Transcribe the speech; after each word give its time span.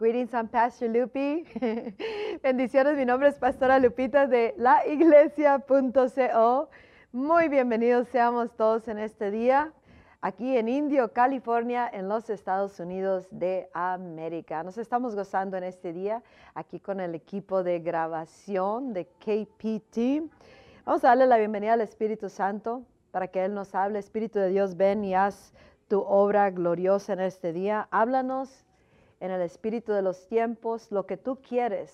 Greetings, 0.00 0.32
I'm 0.32 0.46
Pastor 0.46 0.88
Lupi. 0.88 1.44
Bendiciones, 2.44 2.96
mi 2.96 3.04
nombre 3.04 3.30
es 3.30 3.34
Pastora 3.34 3.80
Lupita 3.80 4.28
de 4.28 4.54
laiglesia.co. 4.56 6.70
Muy 7.10 7.48
bienvenidos 7.48 8.06
seamos 8.06 8.54
todos 8.54 8.86
en 8.86 8.98
este 8.98 9.32
día, 9.32 9.72
aquí 10.20 10.56
en 10.56 10.68
Indio, 10.68 11.12
California, 11.12 11.90
en 11.92 12.08
los 12.08 12.30
Estados 12.30 12.78
Unidos 12.78 13.26
de 13.32 13.68
América. 13.74 14.62
Nos 14.62 14.78
estamos 14.78 15.16
gozando 15.16 15.56
en 15.56 15.64
este 15.64 15.92
día 15.92 16.22
aquí 16.54 16.78
con 16.78 17.00
el 17.00 17.16
equipo 17.16 17.64
de 17.64 17.80
grabación 17.80 18.92
de 18.92 19.06
KPT. 19.06 20.30
Vamos 20.84 21.02
a 21.02 21.08
darle 21.08 21.26
la 21.26 21.38
bienvenida 21.38 21.72
al 21.72 21.80
Espíritu 21.80 22.28
Santo 22.28 22.84
para 23.10 23.26
que 23.26 23.44
Él 23.44 23.52
nos 23.52 23.74
hable. 23.74 23.98
Espíritu 23.98 24.38
de 24.38 24.50
Dios, 24.50 24.76
ven 24.76 25.02
y 25.02 25.16
haz 25.16 25.52
tu 25.88 26.02
obra 26.02 26.50
gloriosa 26.50 27.14
en 27.14 27.20
este 27.20 27.52
día. 27.52 27.88
Háblanos 27.90 28.64
en 29.20 29.30
el 29.30 29.42
espíritu 29.42 29.92
de 29.92 30.02
los 30.02 30.26
tiempos 30.26 30.90
lo 30.90 31.06
que 31.06 31.16
tú 31.16 31.40
quieres, 31.40 31.92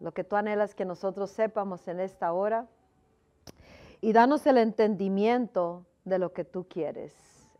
lo 0.00 0.12
que 0.12 0.24
tú 0.24 0.36
anhelas 0.36 0.74
que 0.74 0.84
nosotros 0.84 1.30
sepamos 1.30 1.86
en 1.88 2.00
esta 2.00 2.32
hora. 2.32 2.66
Y 4.00 4.12
danos 4.12 4.46
el 4.46 4.58
entendimiento 4.58 5.84
de 6.04 6.18
lo 6.18 6.32
que 6.32 6.44
tú 6.44 6.66
quieres. 6.68 7.14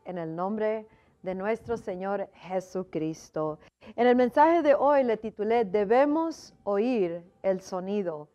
En 0.05 0.19
el 0.19 0.35
nombre 0.35 0.87
de 1.23 1.35
nuestro 1.35 1.77
Señor 1.77 2.29
Jesucristo. 2.35 3.59
En 3.97 4.07
el 4.07 4.15
mensaje 4.17 4.63
de 4.63 4.75
hoy 4.75 5.03
le 5.03 5.17
titulé 5.17 5.65
Debemos 5.65 6.55
oír 6.65 7.23
el 7.43 7.61
sonido 7.61 8.29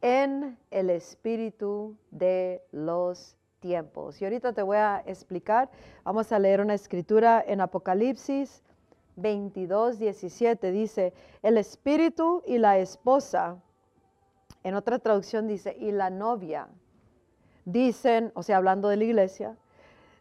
en 0.00 0.58
el 0.70 0.90
espíritu 0.90 1.96
de 2.10 2.62
los 2.72 3.36
tiempos. 3.60 4.20
Y 4.20 4.24
ahorita 4.24 4.52
te 4.52 4.62
voy 4.62 4.78
a 4.78 5.02
explicar, 5.06 5.70
vamos 6.02 6.32
a 6.32 6.38
leer 6.38 6.60
una 6.60 6.74
escritura 6.74 7.44
en 7.46 7.60
Apocalipsis 7.60 8.62
22, 9.20 9.98
17. 9.98 10.72
Dice, 10.72 11.12
el 11.42 11.58
espíritu 11.58 12.42
y 12.46 12.58
la 12.58 12.78
esposa, 12.78 13.56
en 14.62 14.74
otra 14.74 14.98
traducción 14.98 15.46
dice, 15.46 15.76
y 15.78 15.92
la 15.92 16.10
novia, 16.10 16.68
dicen, 17.64 18.32
o 18.34 18.42
sea, 18.42 18.56
hablando 18.56 18.88
de 18.88 18.96
la 18.96 19.04
iglesia, 19.04 19.56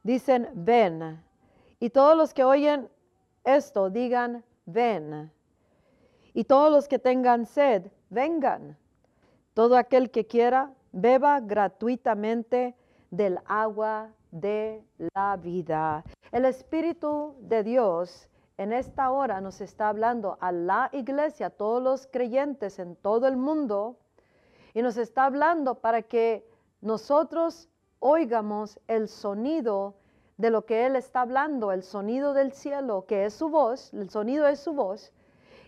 dicen, 0.03 0.49
ven. 0.53 1.21
Y 1.79 1.89
todos 1.89 2.15
los 2.15 2.33
que 2.33 2.43
oyen 2.43 2.89
esto 3.43 3.89
digan, 3.89 4.43
ven. 4.65 5.31
Y 6.33 6.43
todos 6.43 6.71
los 6.71 6.87
que 6.87 6.99
tengan 6.99 7.45
sed, 7.45 7.91
vengan. 8.09 8.77
Todo 9.53 9.77
aquel 9.77 10.11
que 10.11 10.27
quiera, 10.27 10.73
beba 10.91 11.39
gratuitamente 11.39 12.75
del 13.09 13.39
agua 13.45 14.11
de 14.31 14.83
la 15.15 15.37
vida. 15.37 16.03
El 16.31 16.45
Espíritu 16.45 17.35
de 17.41 17.63
Dios 17.63 18.28
en 18.59 18.73
esta 18.73 19.09
hora 19.11 19.39
nos 19.39 19.61
está 19.61 19.87
hablando 19.87 20.37
a 20.41 20.51
la 20.51 20.89
iglesia, 20.91 21.45
a 21.45 21.49
todos 21.49 21.81
los 21.81 22.07
creyentes 22.07 22.77
en 22.77 22.97
todo 22.97 23.25
el 23.25 23.37
mundo, 23.37 23.95
y 24.73 24.81
nos 24.81 24.97
está 24.97 25.23
hablando 25.23 25.75
para 25.75 26.01
que 26.01 26.45
nosotros 26.81 27.69
oigamos 27.99 28.77
el 28.89 29.07
sonido 29.07 29.95
de 30.35 30.49
lo 30.49 30.65
que 30.65 30.85
Él 30.85 30.97
está 30.97 31.21
hablando, 31.21 31.71
el 31.71 31.83
sonido 31.83 32.33
del 32.33 32.51
cielo, 32.51 33.05
que 33.07 33.23
es 33.23 33.33
su 33.33 33.47
voz, 33.47 33.93
el 33.93 34.09
sonido 34.09 34.45
es 34.45 34.59
su 34.59 34.73
voz, 34.73 35.13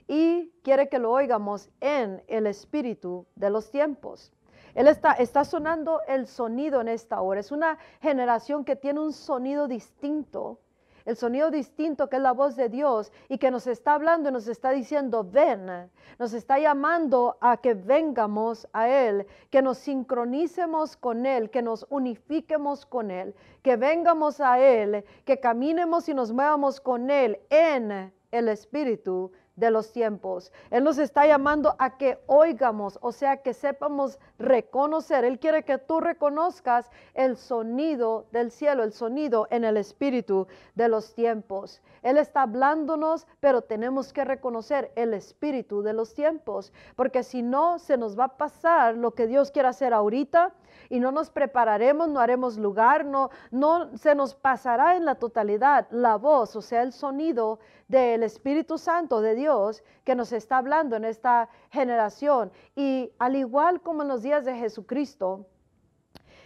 y 0.05 0.52
quiere 0.61 0.89
que 0.89 1.00
lo 1.00 1.14
oigamos 1.14 1.70
en 1.80 2.22
el 2.28 2.45
espíritu 2.45 3.26
de 3.36 3.52
los 3.52 3.72
tiempos. 3.72 4.33
Él 4.76 4.89
está, 4.89 5.14
está 5.14 5.45
sonando 5.45 6.02
el 6.09 6.28
sonido 6.28 6.81
en 6.81 6.89
esta 6.89 7.22
hora. 7.22 7.39
Es 7.39 7.53
una 7.53 7.78
generación 8.02 8.66
que 8.66 8.76
tiene 8.76 9.00
un 9.00 9.14
sonido 9.14 9.70
distinto, 9.70 10.59
el 11.06 11.16
sonido 11.16 11.52
distinto 11.52 12.10
que 12.10 12.18
es 12.18 12.22
la 12.22 12.32
voz 12.32 12.56
de 12.56 12.70
Dios 12.70 13.12
y 13.30 13.38
que 13.38 13.52
nos 13.52 13.68
está 13.68 13.94
hablando 13.94 14.30
y 14.30 14.32
nos 14.32 14.48
está 14.48 14.72
diciendo, 14.72 15.24
ven, 15.24 15.90
nos 16.20 16.34
está 16.34 16.60
llamando 16.60 17.38
a 17.42 17.58
que 17.58 17.74
vengamos 17.74 18.68
a 18.74 18.90
Él, 18.90 19.26
que 19.50 19.62
nos 19.62 19.78
sincronicemos 19.78 20.98
con 20.98 21.26
Él, 21.26 21.50
que 21.50 21.62
nos 21.62 21.86
unifiquemos 21.90 22.86
con 22.86 23.11
Él, 23.11 23.34
que 23.61 23.76
vengamos 23.76 24.40
a 24.40 24.60
Él, 24.60 25.04
que 25.26 25.40
caminemos 25.40 26.08
y 26.10 26.14
nos 26.14 26.32
muevamos 26.32 26.80
con 26.80 27.10
Él 27.10 27.40
en 27.50 28.14
el 28.32 28.48
Espíritu 28.48 29.32
de 29.61 29.70
los 29.70 29.94
tiempos. 29.94 30.52
Él 30.72 30.83
nos 30.83 30.98
está 30.98 31.27
llamando 31.27 31.76
a 31.77 31.95
que 31.98 32.17
oigamos, 32.26 32.98
o 33.02 33.11
sea, 33.11 33.38
que 33.38 33.54
sepamos 33.54 34.17
reconocer. 34.39 35.23
Él 35.23 35.38
quiere 35.38 35.64
que 35.64 35.77
tú 35.77 35.99
reconozcas 35.99 36.89
el 37.14 37.38
sonido 37.38 38.26
del 38.32 38.49
cielo, 38.49 38.83
el 38.83 38.92
sonido 38.92 39.48
en 39.52 39.64
el 39.64 39.77
espíritu 39.77 40.48
de 40.73 40.89
los 40.89 41.14
tiempos. 41.14 41.80
Él 42.02 42.17
está 42.17 42.42
hablándonos, 42.42 43.27
pero 43.39 43.61
tenemos 43.61 44.11
que 44.11 44.26
reconocer 44.26 44.92
el 44.95 45.14
espíritu 45.14 45.83
de 45.83 45.93
los 45.93 46.16
tiempos, 46.16 46.73
porque 46.95 47.22
si 47.22 47.43
no, 47.43 47.78
se 47.78 47.98
nos 47.98 48.20
va 48.20 48.26
a 48.26 48.38
pasar 48.38 48.98
lo 48.98 49.11
que 49.11 49.28
Dios 49.28 49.52
quiere 49.52 49.70
hacer 49.70 49.93
ahorita 49.93 50.52
y 50.89 50.99
no 50.99 51.11
nos 51.11 51.30
prepararemos, 51.30 52.09
no 52.09 52.20
haremos 52.20 52.58
lugar, 52.58 53.05
no, 53.05 53.30
no 53.52 53.95
se 53.98 54.15
nos 54.15 54.36
pasará 54.36 54.95
en 54.95 55.05
la 55.05 55.15
totalidad 55.15 55.87
la 55.92 56.15
voz, 56.15 56.55
o 56.55 56.61
sea, 56.61 56.82
el 56.83 56.93
sonido 56.93 57.59
del 57.87 58.23
Espíritu 58.23 58.77
Santo 58.77 59.21
de 59.21 59.36
Dios 59.36 59.83
que 60.04 60.15
nos 60.15 60.31
está 60.31 60.58
hablando 60.58 60.95
en 60.95 61.05
esta 61.05 61.49
generación. 61.70 62.52
Y 62.76 63.11
al 63.20 63.36
igual 63.36 63.81
como 63.81 64.02
en 64.02 64.08
los 64.08 64.21
días 64.21 64.45
de 64.45 64.55
Jesucristo, 64.55 65.45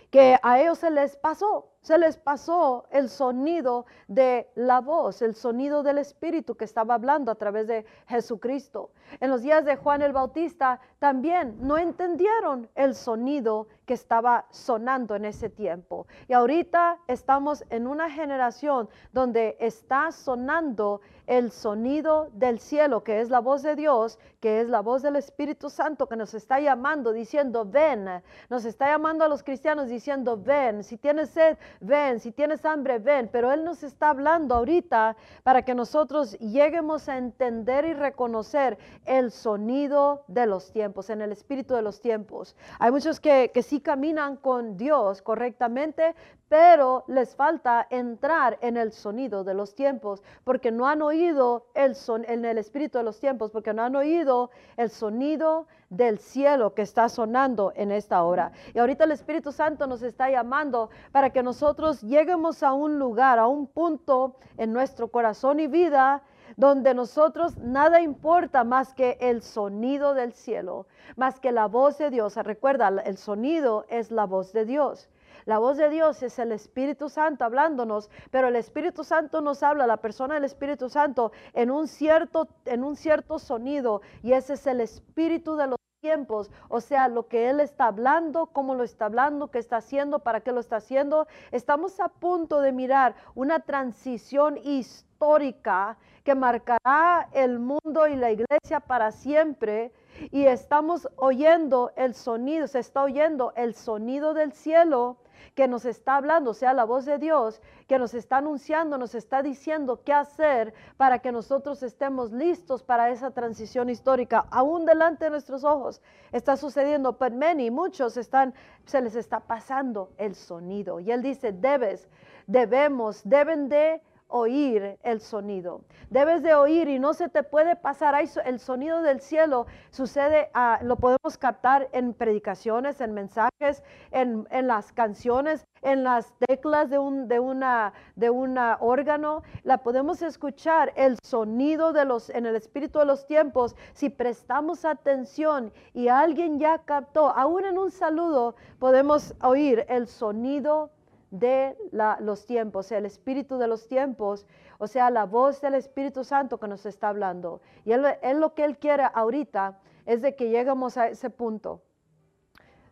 que 0.10 0.40
a 0.42 0.60
ellos 0.60 0.80
se 0.80 0.90
les 0.90 1.16
pasó, 1.18 1.75
se 1.86 2.00
les 2.00 2.18
pasó 2.18 2.88
el 2.90 3.10
sonido 3.10 3.86
de 4.08 4.50
la 4.56 4.82
voz, 4.82 5.22
el 5.22 5.36
sonido 5.36 5.84
del 5.84 6.00
Espíritu 6.00 6.56
que 6.56 6.66
estaba 6.66 6.96
hablando 6.96 7.32
a 7.32 7.36
través 7.36 7.68
de 7.68 7.86
Jesucristo. 8.08 8.90
En 9.20 9.30
los 9.30 9.44
días 9.44 9.66
de 9.66 9.76
Juan 9.76 10.02
el 10.02 10.12
Bautista 10.12 10.80
también 10.98 11.56
no 11.60 11.78
entendieron 11.78 12.68
el 12.74 12.96
sonido 12.96 13.68
que 13.86 13.94
estaba 13.94 14.48
sonando 14.50 15.16
en 15.16 15.26
ese 15.26 15.48
tiempo. 15.48 16.08
Y 16.28 16.34
ahorita 16.34 16.98
estamos 17.08 17.64
en 17.70 17.86
una 17.86 18.10
generación 18.10 18.90
donde 19.14 19.56
está 19.60 20.12
sonando 20.12 21.02
el 21.28 21.52
sonido 21.52 22.30
del 22.34 22.60
cielo, 22.60 23.04
que 23.04 23.22
es 23.22 23.30
la 23.30 23.40
voz 23.40 23.62
de 23.62 23.76
Dios, 23.76 24.20
que 24.40 24.62
es 24.62 24.70
la 24.70 24.82
voz 24.82 25.02
del 25.02 25.16
Espíritu 25.16 25.70
Santo 25.70 26.08
que 26.08 26.16
nos 26.16 26.34
está 26.34 26.60
llamando, 26.60 27.12
diciendo, 27.12 27.66
ven, 27.66 28.24
nos 28.50 28.66
está 28.66 28.88
llamando 28.88 29.24
a 29.24 29.28
los 29.28 29.44
cristianos 29.44 29.88
diciendo, 29.88 30.38
ven, 30.38 30.84
si 30.84 30.98
tienes 30.98 31.30
sed, 31.30 31.58
ven, 31.80 32.20
si 32.20 32.32
tienes 32.32 32.66
hambre, 32.66 33.00
ven, 33.00 33.30
pero 33.32 33.52
Él 33.52 33.64
nos 33.64 33.84
está 33.84 34.10
hablando 34.10 34.56
ahorita 34.56 35.16
para 35.44 35.64
que 35.64 35.76
nosotros 35.76 36.38
lleguemos 36.40 37.10
a 37.10 37.18
entender 37.18 37.86
y 37.86 37.94
reconocer 37.94 38.78
el 39.06 39.32
sonido 39.32 40.24
de 40.28 40.46
los 40.46 40.72
tiempos, 40.72 41.10
en 41.10 41.22
el 41.22 41.32
espíritu 41.32 41.76
de 41.76 41.82
los 41.82 42.02
tiempos. 42.02 42.56
Hay 42.80 42.92
muchos 42.92 43.20
que, 43.20 43.52
que 43.54 43.64
sí 43.64 43.80
caminan 43.80 44.38
con 44.38 44.78
Dios 44.78 45.22
correctamente, 45.22 46.16
pero 46.50 47.04
les 47.08 47.36
falta 47.36 47.88
entrar 47.90 48.58
en 48.62 48.78
el 48.78 48.92
sonido 48.92 49.44
de 49.44 49.54
los 49.54 49.74
tiempos, 49.76 50.24
porque 50.44 50.72
no 50.72 50.88
han 50.88 51.02
oído 51.02 51.66
el 51.74 51.96
son, 51.96 52.24
en 52.28 52.46
el 52.46 52.58
espíritu 52.58 52.98
de 52.98 53.04
los 53.04 53.20
tiempos, 53.20 53.52
porque 53.52 53.74
no 53.74 53.84
han 53.84 53.96
oído 53.96 54.52
el 54.78 54.90
sonido 54.90 55.68
del 55.90 56.20
cielo 56.20 56.74
que 56.74 56.82
está 56.82 57.10
sonando 57.10 57.74
en 57.76 57.92
esta 57.92 58.24
hora. 58.24 58.52
Y 58.74 58.80
ahorita 58.80 59.06
el 59.06 59.12
Espíritu 59.12 59.52
Santo 59.52 59.88
nos 59.88 60.02
está 60.02 60.30
llamando 60.30 60.90
para 61.12 61.32
que 61.32 61.44
nosotros 61.44 62.02
lleguemos 62.02 62.64
a 62.64 62.74
un 62.74 63.00
lugar, 63.00 63.40
a 63.40 63.48
un 63.48 63.68
punto 63.68 64.38
en 64.58 64.74
nuestro 64.74 65.08
corazón 65.10 65.60
y 65.60 65.68
vida 65.68 66.24
donde 66.58 66.94
nosotros 66.94 67.58
nada 67.58 68.02
importa 68.02 68.64
más 68.64 68.94
que 68.94 69.18
el 69.20 69.42
sonido 69.42 70.14
del 70.14 70.32
cielo, 70.34 70.88
más 71.16 71.40
que 71.40 71.52
la 71.52 71.66
voz 71.68 71.98
de 71.98 72.10
Dios. 72.10 72.36
Recuerda, 72.36 72.88
el 73.06 73.18
sonido 73.18 73.86
es 73.90 74.12
la 74.12 74.26
voz 74.26 74.54
de 74.54 74.66
Dios. 74.66 75.10
La 75.46 75.60
voz 75.60 75.78
de 75.78 75.90
Dios 75.90 76.24
es 76.24 76.40
el 76.40 76.52
Espíritu 76.52 77.08
Santo 77.08 77.46
hablándonos, 77.46 78.10
pero 78.32 78.48
el 78.48 78.56
Espíritu 78.56 79.04
Santo 79.04 79.42
nos 79.42 79.62
habla, 79.62 79.86
la 79.86 79.98
persona 79.98 80.34
del 80.34 80.44
Espíritu 80.44 80.90
Santo, 80.90 81.32
en 81.54 81.70
un 81.70 81.88
cierto, 81.88 82.48
en 82.66 82.84
un 82.84 82.96
cierto 82.96 83.38
sonido, 83.38 84.02
y 84.24 84.34
ese 84.34 84.54
es 84.54 84.66
el 84.66 84.82
Espíritu 84.82 85.56
de 85.56 85.68
los 85.68 85.78
tiempos, 86.02 86.50
o 86.68 86.82
sea, 86.82 87.08
lo 87.10 87.28
que 87.28 87.50
Él 87.50 87.60
está 87.60 87.86
hablando, 87.86 88.48
cómo 88.48 88.74
lo 88.74 88.84
está 88.84 89.06
hablando, 89.06 89.52
qué 89.52 89.60
está 89.60 89.78
haciendo, 89.78 90.20
para 90.20 90.42
qué 90.42 90.52
lo 90.52 90.60
está 90.60 90.78
haciendo. 90.78 91.28
Estamos 91.52 92.00
a 92.00 92.10
punto 92.10 92.62
de 92.62 92.72
mirar 92.72 93.16
una 93.36 93.60
transición 93.60 94.58
histórica 94.64 95.98
que 96.24 96.34
marcará 96.34 97.30
el 97.34 97.60
mundo 97.60 98.08
y 98.08 98.16
la 98.16 98.32
iglesia 98.32 98.80
para 98.80 99.12
siempre. 99.12 99.92
Y 100.32 100.46
estamos 100.46 101.08
oyendo 101.18 101.92
el 101.96 102.16
sonido, 102.16 102.68
se 102.68 102.80
está 102.80 103.04
oyendo 103.04 103.54
el 103.56 103.76
sonido 103.76 104.34
del 104.34 104.54
cielo 104.54 105.18
que 105.54 105.68
nos 105.68 105.86
está 105.86 106.18
hablando, 106.18 106.54
sea 106.54 106.74
la 106.74 106.84
voz 106.84 107.06
de 107.06 107.18
Dios, 107.18 107.62
que 107.88 108.00
nos 108.00 108.14
está 108.14 108.38
anunciando, 108.38 108.98
nos 108.98 109.16
está 109.16 109.42
diciendo 109.42 110.02
qué 110.04 110.14
hacer 110.14 110.74
para 110.98 111.20
que 111.20 111.32
nosotros 111.32 111.84
estemos 111.84 112.32
listos 112.32 112.84
para 112.84 113.10
esa 113.10 113.32
transición 113.32 113.90
histórica, 113.90 114.46
aún 114.52 114.86
delante 114.86 115.26
de 115.26 115.32
nuestros 115.32 115.64
ojos. 115.64 116.02
Está 116.32 116.58
sucediendo, 116.58 117.18
pero 117.18 117.36
many, 117.36 117.72
muchos 117.72 118.18
están, 118.18 118.54
se 118.86 119.02
les 119.02 119.16
está 119.16 119.40
pasando 119.40 120.12
el 120.18 120.36
sonido. 120.36 121.00
Y 121.00 121.12
él 121.12 121.22
dice, 121.22 121.52
debes, 121.52 122.08
debemos, 122.48 123.22
deben 123.24 123.70
de 123.70 124.02
oír 124.28 124.98
el 125.04 125.22
sonido. 125.22 125.82
Debes 126.10 126.44
de 126.44 126.54
oír 126.54 126.88
y 126.88 127.00
no 127.00 127.14
se 127.14 127.30
te 127.30 127.44
puede 127.44 127.76
pasar. 127.76 128.16
El 128.46 128.60
sonido 128.60 129.02
del 129.02 129.22
cielo 129.22 129.66
sucede, 129.90 130.50
ah, 130.54 130.80
lo 130.82 130.98
podemos 130.98 131.38
captar 131.38 131.90
en 131.92 132.14
predicaciones, 132.14 133.02
en 133.02 133.14
mensajes, 133.14 133.84
en, 134.12 134.46
las 134.68 134.92
canciones, 134.92 135.66
en 135.82 136.04
las 136.04 136.34
teclas 136.48 136.90
de 136.90 136.98
un 136.98 137.28
de 137.28 137.40
una, 137.40 137.94
de 138.16 138.30
órgano. 138.30 139.44
La 139.64 139.80
podemos 139.80 140.22
escuchar 140.22 140.94
el 140.96 141.18
sonido 141.24 141.94
de 141.94 142.06
los, 142.06 142.30
en 142.30 142.46
el 142.46 142.56
espíritu 142.56 143.00
de 143.00 143.06
los 143.06 143.26
tiempos. 143.26 143.76
Si 143.94 144.10
prestamos 144.10 144.86
atención 144.86 145.72
y 145.94 146.08
alguien 146.08 146.60
ya 146.60 146.80
captó, 146.80 147.30
aún 147.30 147.66
en 147.66 147.78
un 147.78 147.92
saludo, 147.92 148.56
podemos 148.80 149.34
oír 149.42 149.86
el 149.90 150.08
sonido 150.08 150.92
de 151.32 151.76
los 152.20 152.46
tiempos, 152.46 152.92
el 152.92 153.06
espíritu 153.06 153.58
de 153.58 153.68
los 153.68 153.88
tiempos, 153.88 154.46
o 154.78 154.88
sea, 154.88 155.10
la 155.10 155.26
voz 155.26 155.62
del 155.62 155.76
Espíritu 155.76 156.24
Santo 156.24 156.60
que 156.60 156.68
nos 156.68 156.86
está 156.86 157.10
hablando. 157.10 157.62
Y 157.84 157.92
él, 157.92 158.04
lo 158.40 158.54
que 158.54 158.64
Él 158.64 158.78
quiere 158.78 159.04
ahorita 159.14 159.80
es 160.06 160.22
de 160.22 160.36
que 160.36 160.50
lleguemos 160.50 160.98
a 160.98 161.08
ese 161.08 161.30
punto 161.30 161.82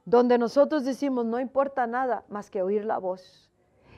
donde 0.05 0.37
nosotros 0.37 0.83
decimos, 0.83 1.25
no 1.25 1.39
importa 1.39 1.87
nada 1.87 2.25
más 2.27 2.49
que 2.49 2.61
oír 2.61 2.83
la 2.83 2.97
voz. 2.97 3.49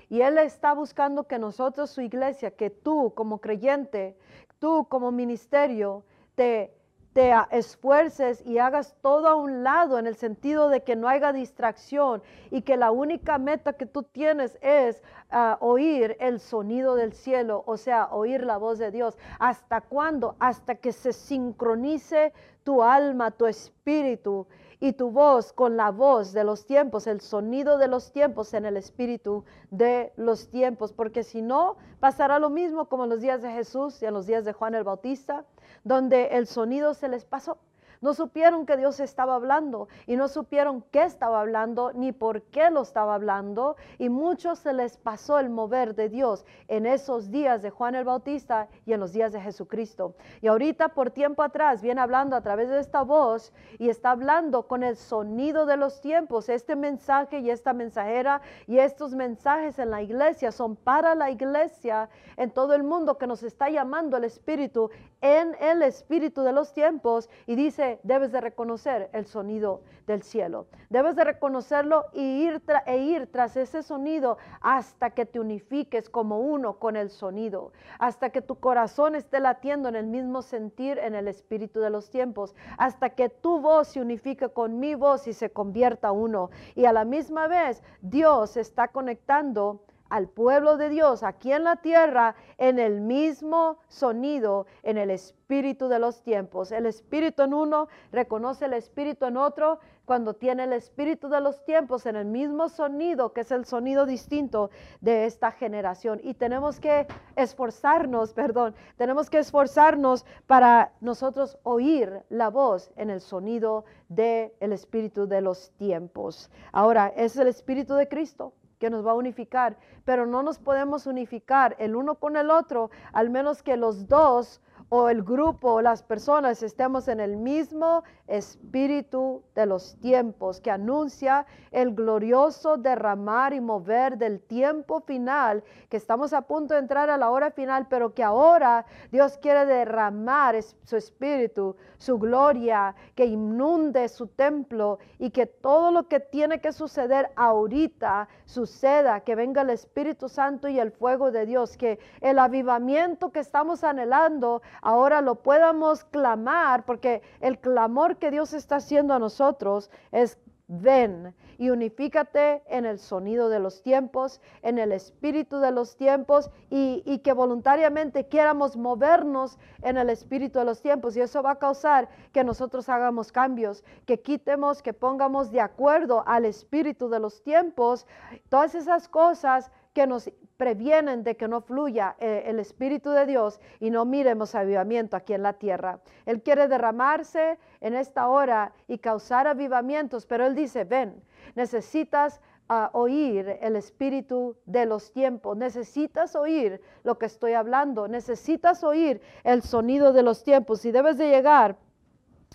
Y 0.08 0.22
Él 0.22 0.38
está 0.38 0.74
buscando 0.74 1.28
que 1.28 1.40
nosotros, 1.40 1.90
su 1.90 2.02
iglesia, 2.02 2.52
que 2.52 2.70
tú 2.70 3.14
como 3.16 3.42
creyente, 3.42 4.16
tú 4.60 4.88
como 4.88 5.12
ministerio, 5.12 6.04
te 6.36 6.75
te 7.16 7.34
esfuerces 7.52 8.46
y 8.46 8.58
hagas 8.58 8.94
todo 9.02 9.30
a 9.30 9.36
un 9.36 9.64
lado 9.64 9.98
en 9.98 10.06
el 10.06 10.18
sentido 10.18 10.68
de 10.68 10.84
que 10.84 10.98
no 10.98 11.08
haya 11.08 11.32
distracción 11.32 12.22
y 12.52 12.64
que 12.64 12.76
la 12.76 12.92
única 12.92 13.38
meta 13.38 13.72
que 13.72 13.86
tú 13.86 14.04
tienes 14.04 14.58
es 14.62 15.02
ah, 15.32 15.58
oír 15.62 16.18
el 16.20 16.42
sonido 16.42 16.96
del 16.96 17.14
cielo, 17.14 17.64
o 17.68 17.78
sea, 17.78 18.10
oír 18.12 18.44
la 18.44 18.58
voz 18.58 18.80
de 18.80 18.92
Dios. 18.92 19.18
¿Hasta 19.40 19.80
cuándo? 19.80 20.36
Hasta 20.40 20.76
que 20.76 20.92
se 20.92 21.14
sincronice 21.14 22.34
tu 22.66 22.84
alma, 22.84 23.32
tu 23.32 23.46
espíritu 23.46 24.46
y 24.80 24.94
tu 24.94 25.12
voz 25.12 25.54
con 25.54 25.78
la 25.78 25.92
voz 25.92 26.34
de 26.34 26.44
los 26.44 26.66
tiempos, 26.66 27.08
el 27.08 27.22
sonido 27.22 27.78
de 27.78 27.88
los 27.88 28.12
tiempos 28.12 28.54
en 28.54 28.66
el 28.66 28.78
espíritu 28.78 29.46
de 29.72 30.14
los 30.16 30.50
tiempos, 30.50 30.94
porque 30.94 31.24
si 31.24 31.42
no, 31.42 31.78
pasará 32.00 32.40
lo 32.40 32.50
mismo 32.50 32.90
como 32.90 33.04
en 33.04 33.10
los 33.10 33.22
días 33.22 33.42
de 33.42 33.52
Jesús 33.52 34.02
y 34.02 34.06
en 34.06 34.14
los 34.14 34.26
días 34.28 34.46
de 34.46 34.54
Juan 34.54 34.76
el 34.76 34.84
Bautista 34.84 35.46
donde 35.86 36.28
el 36.32 36.48
sonido 36.48 36.94
se 36.94 37.08
les 37.08 37.24
pasó. 37.24 37.58
No 38.02 38.14
supieron 38.14 38.66
que 38.66 38.78
Dios 38.78 39.00
estaba 39.00 39.36
hablando 39.36 39.88
y 40.06 40.16
no 40.16 40.28
supieron 40.28 40.84
qué 40.92 41.04
estaba 41.04 41.42
hablando 41.42 41.92
ni 41.94 42.12
por 42.12 42.44
qué 42.44 42.70
lo 42.70 42.82
estaba 42.82 43.16
hablando. 43.16 43.76
Y 43.98 44.10
muchos 44.10 44.60
se 44.60 44.74
les 44.74 44.98
pasó 44.98 45.40
el 45.40 45.50
mover 45.50 45.96
de 45.96 46.10
Dios 46.10 46.46
en 46.68 46.86
esos 46.86 47.32
días 47.32 47.62
de 47.62 47.70
Juan 47.70 47.96
el 47.96 48.06
Bautista 48.06 48.68
y 48.86 48.94
en 48.94 49.00
los 49.00 49.14
días 49.14 49.32
de 49.32 49.42
Jesucristo. 49.42 50.16
Y 50.42 50.48
ahorita 50.48 50.90
por 50.90 51.12
tiempo 51.12 51.44
atrás 51.44 51.82
viene 51.82 52.02
hablando 52.02 52.36
a 52.36 52.42
través 52.42 52.70
de 52.70 52.80
esta 52.80 53.02
voz 53.02 53.54
y 53.78 53.90
está 53.90 54.12
hablando 54.12 54.68
con 54.68 54.84
el 54.84 54.96
sonido 54.98 55.66
de 55.66 55.78
los 55.78 56.02
tiempos. 56.02 56.50
Este 56.50 56.76
mensaje 56.76 57.40
y 57.40 57.50
esta 57.50 57.74
mensajera 57.74 58.42
y 58.68 58.80
estos 58.80 59.14
mensajes 59.14 59.80
en 59.80 59.92
la 59.92 60.02
iglesia 60.02 60.52
son 60.52 60.76
para 60.76 61.16
la 61.16 61.30
iglesia 61.32 62.10
en 62.38 62.52
todo 62.52 62.74
el 62.74 62.84
mundo 62.84 63.18
que 63.18 63.28
nos 63.28 63.44
está 63.44 63.70
llamando 63.70 64.18
el 64.18 64.24
Espíritu 64.24 64.90
en 65.22 65.56
el 65.60 65.82
Espíritu 65.82 66.42
de 66.42 66.52
los 66.52 66.74
tiempos 66.74 67.30
y 67.46 67.56
dice 67.56 68.00
debes 68.04 68.32
de 68.32 68.42
reconocer 68.42 69.10
el 69.14 69.26
sonido 69.26 69.82
del 70.08 70.24
cielo. 70.24 70.68
Debes 70.90 71.16
de 71.16 71.24
reconocerlo 71.24 72.06
y 72.14 72.44
ir 72.46 72.62
e 72.86 72.98
ir 72.98 73.28
tras 73.32 73.58
ese 73.58 73.84
sonido 73.84 74.38
hasta 74.62 75.10
que 75.12 75.26
te 75.26 75.40
unifiques 75.40 76.10
como 76.10 76.40
uno 76.40 76.80
con 76.80 76.96
el 76.96 77.10
sonido, 77.10 77.72
hasta 78.00 78.30
que 78.30 78.42
tu 78.42 78.56
corazón 78.56 79.16
esté 79.16 79.40
latiendo 79.40 79.90
en 79.90 79.96
el 79.96 80.06
mismo 80.06 80.42
sentir 80.42 80.98
en 81.00 81.16
el 81.16 81.28
espíritu 81.28 81.80
de 81.80 81.90
los 81.90 82.10
tiempos, 82.10 82.56
hasta 82.78 83.10
que 83.12 83.30
tu 83.30 83.60
voz 83.60 83.90
se 83.90 84.02
unifique 84.02 84.50
con 84.50 84.80
mi 84.80 84.96
voz 84.96 85.28
y 85.28 85.34
se 85.34 85.50
convierta 85.50 86.12
uno. 86.12 86.50
Y 86.76 86.86
a 86.86 86.94
la 86.94 87.06
misma 87.06 87.48
vez 87.48 87.82
Dios 88.02 88.58
está 88.58 88.90
conectando 88.90 89.82
al 90.10 90.28
pueblo 90.28 90.78
de 90.78 90.90
Dios 90.90 91.24
aquí 91.24 91.52
en 91.52 91.64
la 91.64 91.78
tierra 91.78 92.36
en 92.58 92.80
el 92.80 93.02
mismo 93.02 93.80
sonido, 93.88 94.66
en 94.84 94.98
el 94.98 95.12
espíritu 95.12 95.88
de 95.88 96.00
los 96.00 96.22
tiempos. 96.22 96.72
El 96.72 96.86
espíritu 96.86 97.44
en 97.44 97.54
uno 97.54 97.88
reconoce 98.12 98.66
el 98.66 98.74
espíritu 98.74 99.26
en 99.26 99.38
otro 99.38 99.80
cuando 100.06 100.36
tiene 100.36 100.66
el 100.66 100.74
espíritu 100.74 101.30
de 101.30 101.42
los 101.42 101.66
tiempos 101.66 102.06
en 102.06 102.16
el 102.16 102.26
mismo 102.26 102.70
sonido, 102.70 103.34
que 103.34 103.42
es 103.42 103.52
el 103.52 103.66
sonido 103.66 104.06
distinto 104.06 104.70
de 105.02 105.26
esta 105.26 105.52
generación. 105.52 106.20
Y 106.24 106.36
tenemos 106.36 106.80
que 106.80 107.08
esforzarnos, 107.36 108.34
perdón, 108.34 108.76
tenemos 108.98 109.30
que 109.30 109.40
esforzarnos 109.40 110.26
para 110.46 110.94
nosotros 111.02 111.58
oír 111.64 112.22
la 112.30 112.50
voz 112.50 112.92
en 112.96 113.10
el 113.10 113.22
sonido 113.22 113.86
del 114.08 114.52
el 114.60 114.74
espíritu 114.74 115.28
de 115.28 115.42
los 115.42 115.72
tiempos. 115.72 116.52
Ahora, 116.72 117.12
es 117.16 117.36
el 117.38 117.48
espíritu 117.48 117.96
de 117.96 118.08
Cristo 118.08 118.54
nos 118.90 119.06
va 119.06 119.12
a 119.12 119.16
unificar, 119.16 119.78
pero 120.04 120.26
no 120.26 120.44
nos 120.44 120.60
podemos 120.60 121.08
unificar 121.08 121.76
el 121.80 121.96
uno 121.96 122.16
con 122.16 122.38
el 122.38 122.50
otro, 122.50 122.90
al 123.14 123.30
menos 123.30 123.64
que 123.64 123.78
los 123.78 124.08
dos 124.08 124.62
o 124.90 125.10
el 125.10 125.24
grupo 125.24 125.74
o 125.74 125.82
las 125.82 126.04
personas 126.04 126.62
estemos 126.62 127.08
en 127.08 127.20
el 127.20 127.38
mismo 127.38 128.04
espíritu 128.28 129.44
de 129.56 129.66
los 129.66 129.96
tiempos 130.00 130.60
que 130.60 130.72
anuncia 130.72 131.46
el 131.72 131.94
glorioso 131.94 132.78
derramar 132.78 133.54
y 133.54 133.62
mover 133.62 134.18
del 134.18 134.40
tiempo 134.40 135.02
final, 135.02 135.64
que 135.90 135.98
estamos 135.98 136.34
a 136.34 136.42
punto 136.42 136.74
de 136.74 136.80
entrar 136.80 137.10
a 137.10 137.18
la 137.18 137.30
hora 137.30 137.52
final, 137.52 137.88
pero 137.90 138.14
que 138.14 138.24
ahora 138.24 138.86
Dios 139.12 139.38
quiere 139.38 139.66
derramar 139.66 140.56
su 140.84 140.96
espíritu, 140.96 141.76
su 141.98 142.18
gloria, 142.18 142.96
que 143.16 143.26
inunde 143.26 144.08
su 144.08 144.28
templo 144.28 145.00
y 145.20 145.32
que 145.32 145.46
todo 145.46 145.92
lo 145.92 146.08
que 146.08 146.20
tiene 146.20 146.62
que 146.62 146.72
suceder 146.72 147.32
ahorita 147.36 148.28
suceda, 148.46 149.22
que 149.22 149.36
venga 149.36 149.62
el 149.62 149.72
Espíritu 149.72 150.30
Santo 150.30 150.68
y 150.68 150.80
el 150.80 150.92
fuego 150.92 151.32
de 151.32 151.46
Dios, 151.46 151.78
que 151.78 152.00
el 152.22 152.40
avivamiento 152.40 153.32
que 153.32 153.40
estamos 153.40 153.84
anhelando 153.84 154.62
ahora 154.82 155.22
lo 155.22 155.36
podamos 155.36 156.04
clamar, 156.06 156.86
porque 156.86 157.22
el 157.40 157.60
clamor 157.60 158.18
que 158.18 158.32
Dios 158.32 158.54
está 158.54 158.78
haciendo 158.78 159.14
a 159.14 159.20
nosotros 159.20 159.90
es 160.12 160.38
ven 160.68 161.36
y 161.58 161.70
unifícate 161.70 162.64
en 162.68 162.86
el 162.86 163.00
sonido 163.00 163.50
de 163.50 163.60
los 163.60 163.82
tiempos, 163.82 164.42
en 164.62 164.78
el 164.78 164.92
espíritu 164.92 165.60
de 165.60 165.72
los 165.72 165.96
tiempos 165.96 166.50
y, 166.70 167.20
que 167.24 167.34
voluntariamente 167.34 168.28
quieramos 168.28 168.78
movernos 168.78 169.58
en 169.82 169.98
el 169.98 170.10
espíritu 170.10 170.60
de 170.60 170.66
los 170.66 170.82
tiempos. 170.82 171.16
Y 171.16 171.22
eso 171.22 171.42
va 171.42 171.52
a 171.52 171.60
causar 171.60 172.10
que 172.32 172.44
nosotros 172.44 172.90
hagamos 172.90 173.32
cambios, 173.32 173.84
que 174.06 174.22
quitemos, 174.22 174.82
que 174.82 174.94
pongamos 174.94 175.52
de 175.52 175.62
acuerdo 175.62 176.24
al 176.28 176.46
espíritu 176.46 177.10
de 177.10 177.20
los 177.20 177.42
tiempos, 177.42 178.06
todas 178.50 178.76
esas 178.76 179.08
cosas 179.08 179.72
que 179.94 180.06
nos 180.06 180.30
previenen 180.58 181.24
de 181.24 181.38
que 181.38 181.48
no 181.48 181.62
fluya 181.62 182.16
eh, 182.20 182.44
el 182.48 182.60
Espíritu 182.60 183.12
de 183.12 183.26
Dios 183.26 183.62
y 183.80 183.90
no 183.90 184.04
miremos 184.06 184.54
avivamiento 184.54 185.16
aquí 185.16 185.34
en 185.34 185.42
la 185.42 185.54
tierra. 185.54 186.00
Él 186.26 186.42
quiere 186.42 186.68
derramarse 186.68 187.58
en 187.80 187.96
esta 187.96 188.28
hora 188.28 188.74
y 188.88 188.98
causar 188.98 189.48
avivamientos, 189.48 190.26
pero 190.26 190.46
Él 190.46 190.54
dice, 190.54 190.84
ven, 190.84 191.22
necesitas 191.54 192.42
ah, 192.68 192.90
oír 192.94 193.58
el 193.62 193.76
espíritu 193.76 194.58
de 194.66 194.86
los 194.86 195.12
tiempos, 195.12 195.56
necesitas 195.56 196.36
oír 196.36 196.82
lo 197.04 197.18
que 197.18 197.28
estoy 197.28 197.54
hablando, 197.54 198.08
necesitas 198.08 198.84
oír 198.84 199.22
el 199.44 199.62
sonido 199.62 200.14
de 200.14 200.24
los 200.24 200.44
tiempos. 200.44 200.84
Y 200.86 200.92
debes 200.92 201.18
de 201.18 201.30
llegar 201.30 201.78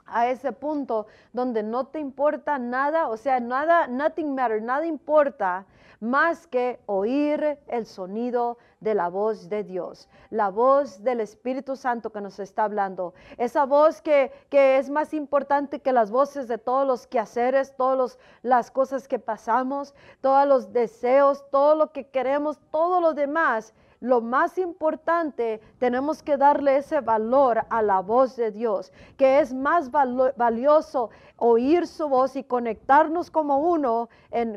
a 0.06 0.28
ese 0.28 0.52
punto 0.52 1.06
donde 1.32 1.62
no 1.62 1.86
te 1.86 2.00
importa 2.00 2.58
nada, 2.58 3.08
o 3.08 3.16
sea, 3.16 3.40
nada, 3.40 3.86
nothing 3.86 4.34
matter, 4.34 4.60
nada 4.62 4.86
importa 4.86 5.66
más 6.00 6.46
que 6.46 6.80
oír 6.86 7.58
el 7.68 7.86
sonido 7.86 8.58
de 8.80 8.94
la 8.94 9.08
voz 9.08 9.48
de 9.48 9.62
Dios, 9.62 10.08
la 10.30 10.48
voz 10.48 11.02
del 11.04 11.20
Espíritu 11.20 11.76
Santo 11.76 12.10
que 12.10 12.22
nos 12.22 12.38
está 12.38 12.64
hablando, 12.64 13.14
esa 13.36 13.66
voz 13.66 14.00
que, 14.00 14.32
que 14.48 14.78
es 14.78 14.88
más 14.88 15.12
importante 15.12 15.80
que 15.80 15.92
las 15.92 16.10
voces 16.10 16.48
de 16.48 16.58
todos 16.58 16.86
los 16.86 17.06
quehaceres, 17.06 17.76
todas 17.76 18.18
las 18.42 18.70
cosas 18.70 19.06
que 19.06 19.18
pasamos, 19.18 19.94
todos 20.22 20.46
los 20.48 20.72
deseos, 20.72 21.44
todo 21.50 21.74
lo 21.74 21.92
que 21.92 22.08
queremos, 22.08 22.58
todo 22.70 23.00
lo 23.00 23.12
demás 23.12 23.74
lo 24.00 24.22
más 24.22 24.56
importante, 24.56 25.60
tenemos 25.78 26.22
que 26.22 26.38
darle 26.38 26.78
ese 26.78 27.00
valor 27.00 27.66
a 27.68 27.82
la 27.82 28.00
voz 28.00 28.34
de 28.34 28.50
Dios, 28.50 28.92
que 29.18 29.40
es 29.40 29.52
más 29.52 29.90
valioso 29.90 31.10
oír 31.36 31.86
su 31.86 32.08
voz 32.08 32.34
y 32.34 32.42
conectarnos 32.42 33.30
como 33.30 33.58
uno 33.58 34.08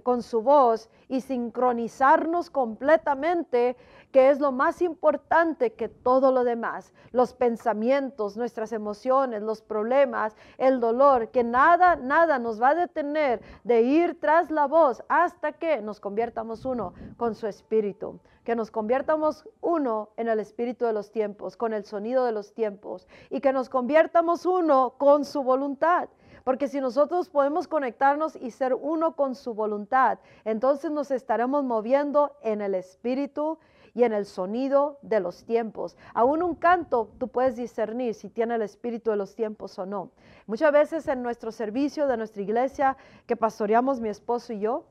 con 0.03 0.23
su 0.23 0.41
voz 0.41 0.89
y 1.09 1.21
sincronizarnos 1.21 2.49
completamente 2.49 3.75
que 4.13 4.29
es 4.29 4.39
lo 4.39 4.51
más 4.51 4.81
importante 4.81 5.73
que 5.73 5.89
todo 5.89 6.31
lo 6.31 6.43
demás. 6.43 6.93
Los 7.11 7.33
pensamientos, 7.33 8.37
nuestras 8.37 8.71
emociones, 8.71 9.41
los 9.41 9.61
problemas, 9.61 10.35
el 10.59 10.79
dolor, 10.79 11.29
que 11.29 11.43
nada, 11.43 11.95
nada 11.95 12.37
nos 12.37 12.61
va 12.61 12.69
a 12.69 12.75
detener 12.75 13.41
de 13.63 13.81
ir 13.81 14.19
tras 14.19 14.51
la 14.51 14.67
voz 14.67 15.03
hasta 15.09 15.53
que 15.53 15.81
nos 15.81 15.99
conviertamos 15.99 16.63
uno 16.63 16.93
con 17.17 17.33
su 17.33 17.47
espíritu 17.47 18.19
que 18.43 18.55
nos 18.55 18.71
conviertamos 18.71 19.47
uno 19.61 20.09
en 20.17 20.27
el 20.27 20.39
espíritu 20.39 20.85
de 20.85 20.93
los 20.93 21.11
tiempos, 21.11 21.57
con 21.57 21.73
el 21.73 21.85
sonido 21.85 22.25
de 22.25 22.31
los 22.31 22.53
tiempos, 22.53 23.07
y 23.29 23.39
que 23.39 23.53
nos 23.53 23.69
conviertamos 23.69 24.45
uno 24.45 24.95
con 24.97 25.25
su 25.25 25.43
voluntad. 25.43 26.09
Porque 26.43 26.67
si 26.67 26.81
nosotros 26.81 27.29
podemos 27.29 27.67
conectarnos 27.67 28.35
y 28.35 28.51
ser 28.51 28.73
uno 28.73 29.15
con 29.15 29.33
su 29.33 29.53
voluntad, 29.53 30.19
entonces 30.43 30.91
nos 30.91 31.09
estaremos 31.09 31.63
moviendo 31.63 32.35
en 32.41 32.61
el 32.61 32.75
espíritu 32.75 33.57
y 33.93 34.03
en 34.03 34.11
el 34.11 34.25
sonido 34.25 34.97
de 35.01 35.19
los 35.19 35.45
tiempos. 35.45 35.95
Aún 36.13 36.43
un 36.43 36.55
canto 36.55 37.09
tú 37.17 37.27
puedes 37.29 37.55
discernir 37.55 38.13
si 38.13 38.29
tiene 38.29 38.55
el 38.55 38.61
espíritu 38.61 39.11
de 39.11 39.17
los 39.17 39.35
tiempos 39.35 39.77
o 39.79 39.85
no. 39.85 40.11
Muchas 40.47 40.71
veces 40.73 41.07
en 41.07 41.21
nuestro 41.21 41.51
servicio 41.51 42.07
de 42.07 42.17
nuestra 42.17 42.41
iglesia 42.41 42.97
que 43.25 43.37
pastoreamos 43.37 44.01
mi 44.01 44.09
esposo 44.09 44.51
y 44.51 44.59
yo, 44.59 44.85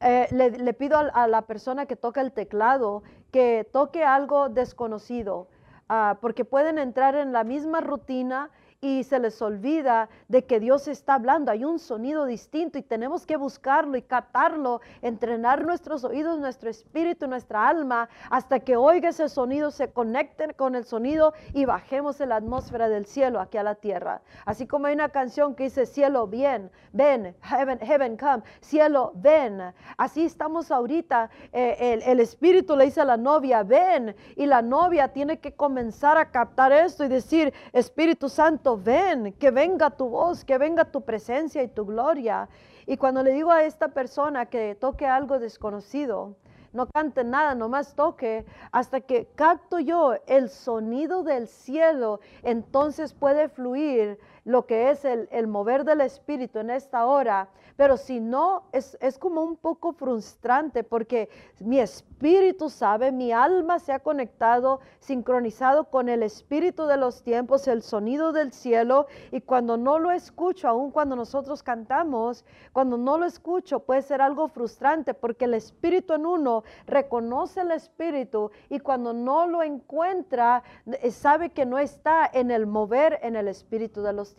eh, 0.00 0.28
le, 0.30 0.72
pido 0.74 0.96
a, 0.96 1.26
la 1.26 1.42
persona 1.42 1.86
que 1.86 1.96
toca 1.96 2.20
el 2.20 2.32
teclado 2.32 3.02
que 3.32 3.68
toque 3.72 4.04
algo 4.04 4.48
desconocido, 4.48 5.48
ah, 5.88 6.18
porque 6.20 6.44
pueden 6.44 6.78
entrar 6.78 7.16
en 7.16 7.32
la 7.32 7.44
misma 7.44 7.80
rutina 7.80 8.50
y 8.80 9.02
se 9.02 9.18
les 9.18 9.42
olvida 9.42 10.08
de 10.28 10.44
que 10.44 10.60
Dios 10.60 10.86
está 10.86 11.14
hablando. 11.14 11.50
Hay 11.50 11.64
un 11.64 11.80
sonido 11.80 12.26
distinto 12.26 12.78
y 12.78 12.82
tenemos 12.82 13.26
que 13.26 13.36
buscarlo 13.36 13.96
y 13.96 14.02
captarlo, 14.02 14.80
entrenar 15.02 15.64
nuestros 15.66 16.04
oídos, 16.04 16.38
nuestro 16.38 16.70
espíritu, 16.70 17.26
nuestra 17.26 17.68
alma, 17.68 18.08
hasta 18.30 18.60
que 18.60 18.76
oiga 18.76 19.08
ese 19.08 19.28
sonido, 19.28 19.72
se 19.72 19.90
conecten 19.90 20.52
con 20.52 20.76
el 20.76 20.84
sonido 20.84 21.34
y 21.54 21.64
bajemos 21.64 22.20
en 22.20 22.28
la 22.28 22.36
atmósfera 22.36 22.88
del 22.88 23.06
cielo 23.06 23.40
aquí 23.40 23.58
a 23.58 23.64
la 23.64 23.74
tierra. 23.74 24.22
Así 24.44 24.66
como 24.66 24.86
hay 24.86 24.94
una 24.94 25.08
canción 25.08 25.56
que 25.56 25.64
dice, 25.64 25.84
cielo, 25.84 26.28
bien, 26.28 26.70
ven, 26.92 27.34
heaven, 27.42 27.80
heaven 27.80 28.16
come, 28.16 28.44
cielo, 28.60 29.10
ven. 29.16 29.60
Así 29.96 30.24
estamos 30.24 30.70
ahorita. 30.70 31.30
Eh, 31.52 31.76
el, 31.80 32.02
el 32.02 32.20
espíritu 32.20 32.76
le 32.76 32.84
dice 32.84 33.00
a 33.00 33.04
la 33.04 33.16
novia, 33.16 33.64
ven, 33.64 34.14
y 34.36 34.46
la 34.46 34.62
novia 34.62 35.08
tiene 35.08 35.40
que 35.40 35.54
comenzar 35.54 36.16
a 36.16 36.30
captar 36.30 36.70
esto 36.72 37.04
y 37.04 37.08
decir, 37.08 37.52
Espíritu 37.72 38.28
Santo, 38.28 38.67
ven, 38.76 39.32
que 39.32 39.50
venga 39.50 39.90
tu 39.90 40.08
voz, 40.08 40.44
que 40.44 40.58
venga 40.58 40.84
tu 40.84 41.00
presencia 41.00 41.62
y 41.62 41.68
tu 41.68 41.86
gloria. 41.86 42.48
Y 42.86 42.96
cuando 42.96 43.22
le 43.22 43.32
digo 43.32 43.50
a 43.50 43.64
esta 43.64 43.88
persona 43.88 44.46
que 44.46 44.74
toque 44.74 45.06
algo 45.06 45.38
desconocido, 45.38 46.36
no 46.72 46.86
cante 46.86 47.24
nada, 47.24 47.54
nomás 47.54 47.94
toque, 47.94 48.44
hasta 48.72 49.00
que 49.00 49.26
capto 49.34 49.78
yo 49.78 50.14
el 50.26 50.50
sonido 50.50 51.22
del 51.22 51.48
cielo, 51.48 52.20
entonces 52.42 53.14
puede 53.14 53.48
fluir 53.48 54.18
lo 54.48 54.64
que 54.64 54.90
es 54.90 55.04
el, 55.04 55.28
el 55.30 55.46
mover 55.46 55.84
del 55.84 56.00
Espíritu 56.00 56.58
en 56.58 56.70
esta 56.70 57.04
hora 57.04 57.50
pero 57.78 57.96
si 57.96 58.18
no, 58.18 58.64
es, 58.72 58.96
como 59.20 59.40
un 59.44 59.54
poco 59.54 59.92
frustrante 59.92 60.82
porque 60.82 61.28
mi 61.60 61.78
espíritu 61.78 62.70
sabe, 62.70 63.12
mi 63.12 63.30
alma 63.30 63.78
se 63.78 63.92
ha 63.92 64.00
conectado, 64.00 64.80
sincronizado 64.98 65.84
con 65.84 66.08
el 66.08 66.24
espíritu 66.24 66.86
de 66.86 66.96
los 66.96 67.22
tiempos, 67.22 67.68
el 67.68 67.84
sonido 67.84 68.32
del 68.32 68.52
cielo, 68.52 69.06
y 69.30 69.42
cuando 69.42 69.76
no 69.76 70.00
lo 70.00 70.10
escucho, 70.10 70.66
aun 70.66 70.90
cuando 70.90 71.14
nosotros 71.14 71.62
cantamos, 71.62 72.44
cuando 72.72 72.98
no 72.98 73.16
lo 73.16 73.26
escucho 73.26 73.78
puede 73.78 74.02
ser 74.02 74.22
algo 74.22 74.48
frustrante 74.48 75.14
porque 75.14 75.44
el 75.44 75.54
espíritu 75.54 76.14
en 76.14 76.26
uno 76.26 76.64
reconoce 76.84 77.60
el 77.60 77.70
espíritu 77.70 78.50
y 78.68 78.80
cuando 78.80 79.12
no 79.12 79.46
lo 79.46 79.62
encuentra, 79.62 80.64
sabe 81.12 81.50
que 81.50 81.64
no 81.64 81.78
está 81.78 82.28
en 82.32 82.50
el 82.50 82.66
mover 82.66 83.20
en 83.22 83.36
el 83.36 83.46
espíritu 83.46 84.02
de 84.02 84.12
los 84.12 84.34
tiempos. 84.34 84.37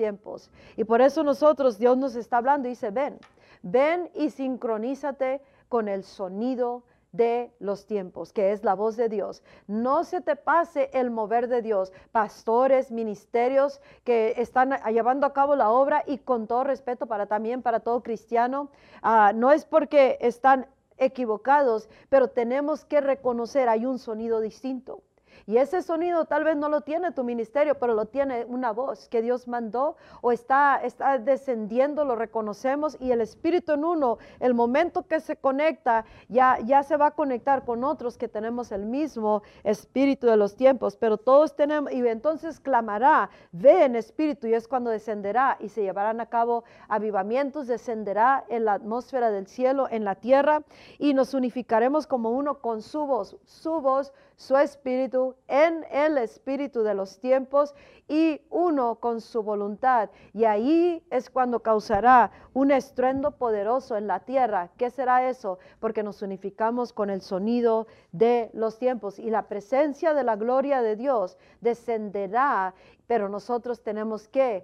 Y 0.76 0.84
por 0.84 1.02
eso 1.02 1.24
nosotros, 1.24 1.78
Dios 1.78 1.98
nos 1.98 2.16
está 2.16 2.38
hablando 2.38 2.68
y 2.68 2.72
dice, 2.72 2.92
ven, 2.92 3.20
Ven 3.62 4.10
y 4.16 4.30
sincronízate 4.30 5.42
con 5.68 5.88
el 5.88 6.04
sonido 6.04 6.84
de 7.12 7.52
los 7.60 7.88
tiempos, 7.88 8.32
que 8.32 8.52
es 8.52 8.64
la 8.64 8.76
voz 8.76 8.96
de 8.96 9.10
Dios. 9.10 9.44
No 9.68 10.04
se 10.04 10.22
te 10.22 10.36
pase 10.36 10.90
el 10.94 11.10
mover 11.10 11.48
de 11.48 11.62
Dios. 11.62 11.92
Pastores, 12.12 12.92
ministerios 12.92 13.82
que 14.04 14.36
están 14.38 14.76
llevando 14.92 15.26
a 15.26 15.34
cabo 15.34 15.56
la 15.56 15.72
obra 15.72 16.04
y 16.06 16.20
con 16.20 16.48
todo 16.48 16.64
respeto 16.64 17.08
para 17.08 17.26
también 17.26 17.62
para 17.62 17.80
todo 17.80 18.04
cristiano, 18.04 18.70
ah, 19.02 19.34
no 19.36 19.52
es 19.52 19.66
porque 19.66 20.18
están 20.22 20.68
equivocados, 20.98 21.90
pero 22.10 22.28
tenemos 22.28 22.86
que 22.86 23.02
reconocer 23.02 23.70
hay 23.70 23.86
un 23.86 24.00
sonido 24.00 24.40
distinto. 24.40 25.02
Y 25.50 25.58
ese 25.58 25.82
sonido 25.82 26.26
tal 26.26 26.44
vez 26.44 26.56
no 26.58 26.70
lo 26.70 26.82
tiene 26.82 27.12
tu 27.12 27.24
ministerio, 27.24 27.74
pero 27.80 27.96
lo 27.96 28.06
tiene 28.06 28.46
una 28.46 28.72
voz 28.72 29.10
que 29.10 29.24
Dios 29.24 29.48
mandó 29.48 29.96
o 30.22 30.32
está, 30.32 30.80
está 30.84 31.18
descendiendo, 31.18 32.06
lo 32.06 32.16
reconocemos 32.16 32.96
y 33.00 33.10
el 33.10 33.20
Espíritu 33.20 33.72
en 33.72 33.84
uno, 33.84 34.20
el 34.40 34.54
momento 34.54 35.08
que 35.08 35.20
se 35.20 35.38
conecta, 35.38 36.06
ya, 36.28 36.60
ya 36.64 36.84
se 36.84 36.98
va 36.98 37.08
a 37.08 37.12
conectar 37.16 37.66
con 37.66 37.84
otros 37.84 38.16
que 38.16 38.28
tenemos 38.28 38.72
el 38.72 38.86
mismo 38.86 39.42
Espíritu 39.64 40.28
de 40.28 40.38
los 40.38 40.56
tiempos, 40.56 40.96
pero 40.98 41.18
todos 41.18 41.56
tenemos, 41.56 41.92
y 41.94 42.08
entonces 42.08 42.60
clamará, 42.60 43.32
ve 43.52 43.86
en 43.86 43.96
Espíritu 43.96 44.46
y 44.46 44.54
es 44.54 44.68
cuando 44.68 44.92
descenderá 44.92 45.58
y 45.60 45.70
se 45.70 45.82
llevarán 45.82 46.22
a 46.22 46.28
cabo 46.28 46.64
avivamientos, 46.90 47.66
descenderá 47.66 48.46
en 48.50 48.66
la 48.66 48.74
atmósfera 48.74 49.32
del 49.32 49.48
cielo, 49.48 49.88
en 49.90 50.06
la 50.06 50.14
tierra 50.14 50.62
y 51.00 51.16
nos 51.16 51.34
unificaremos 51.34 52.06
como 52.06 52.30
uno 52.30 52.60
con 52.60 52.84
su 52.84 53.08
voz, 53.08 53.36
su 53.46 53.82
voz 53.82 54.14
su 54.40 54.56
espíritu 54.56 55.36
en 55.50 55.86
el 55.92 56.18
espíritu 56.18 56.82
de 56.82 56.94
los 56.94 57.20
tiempos 57.20 57.76
y 58.08 58.40
uno 58.50 58.96
con 58.96 59.20
su 59.20 59.44
voluntad. 59.44 60.10
Y 60.34 60.46
ahí 60.46 61.06
es 61.10 61.30
cuando 61.30 61.60
causará 61.60 62.32
un 62.54 62.72
estruendo 62.72 63.32
poderoso 63.32 63.98
en 63.98 64.08
la 64.08 64.22
tierra. 64.22 64.72
¿Qué 64.78 64.92
será 64.92 65.30
eso? 65.30 65.60
Porque 65.82 66.04
nos 66.04 66.22
unificamos 66.22 66.94
con 66.94 67.10
el 67.10 67.20
sonido 67.20 67.88
de 68.14 68.50
los 68.54 68.80
tiempos 68.80 69.20
y 69.20 69.30
la 69.30 69.50
presencia 69.50 70.14
de 70.14 70.24
la 70.24 70.38
gloria 70.38 70.82
de 70.82 70.96
Dios 70.96 71.38
descenderá, 71.60 72.74
pero 73.08 73.28
nosotros 73.28 73.84
tenemos 73.84 74.30
que 74.30 74.64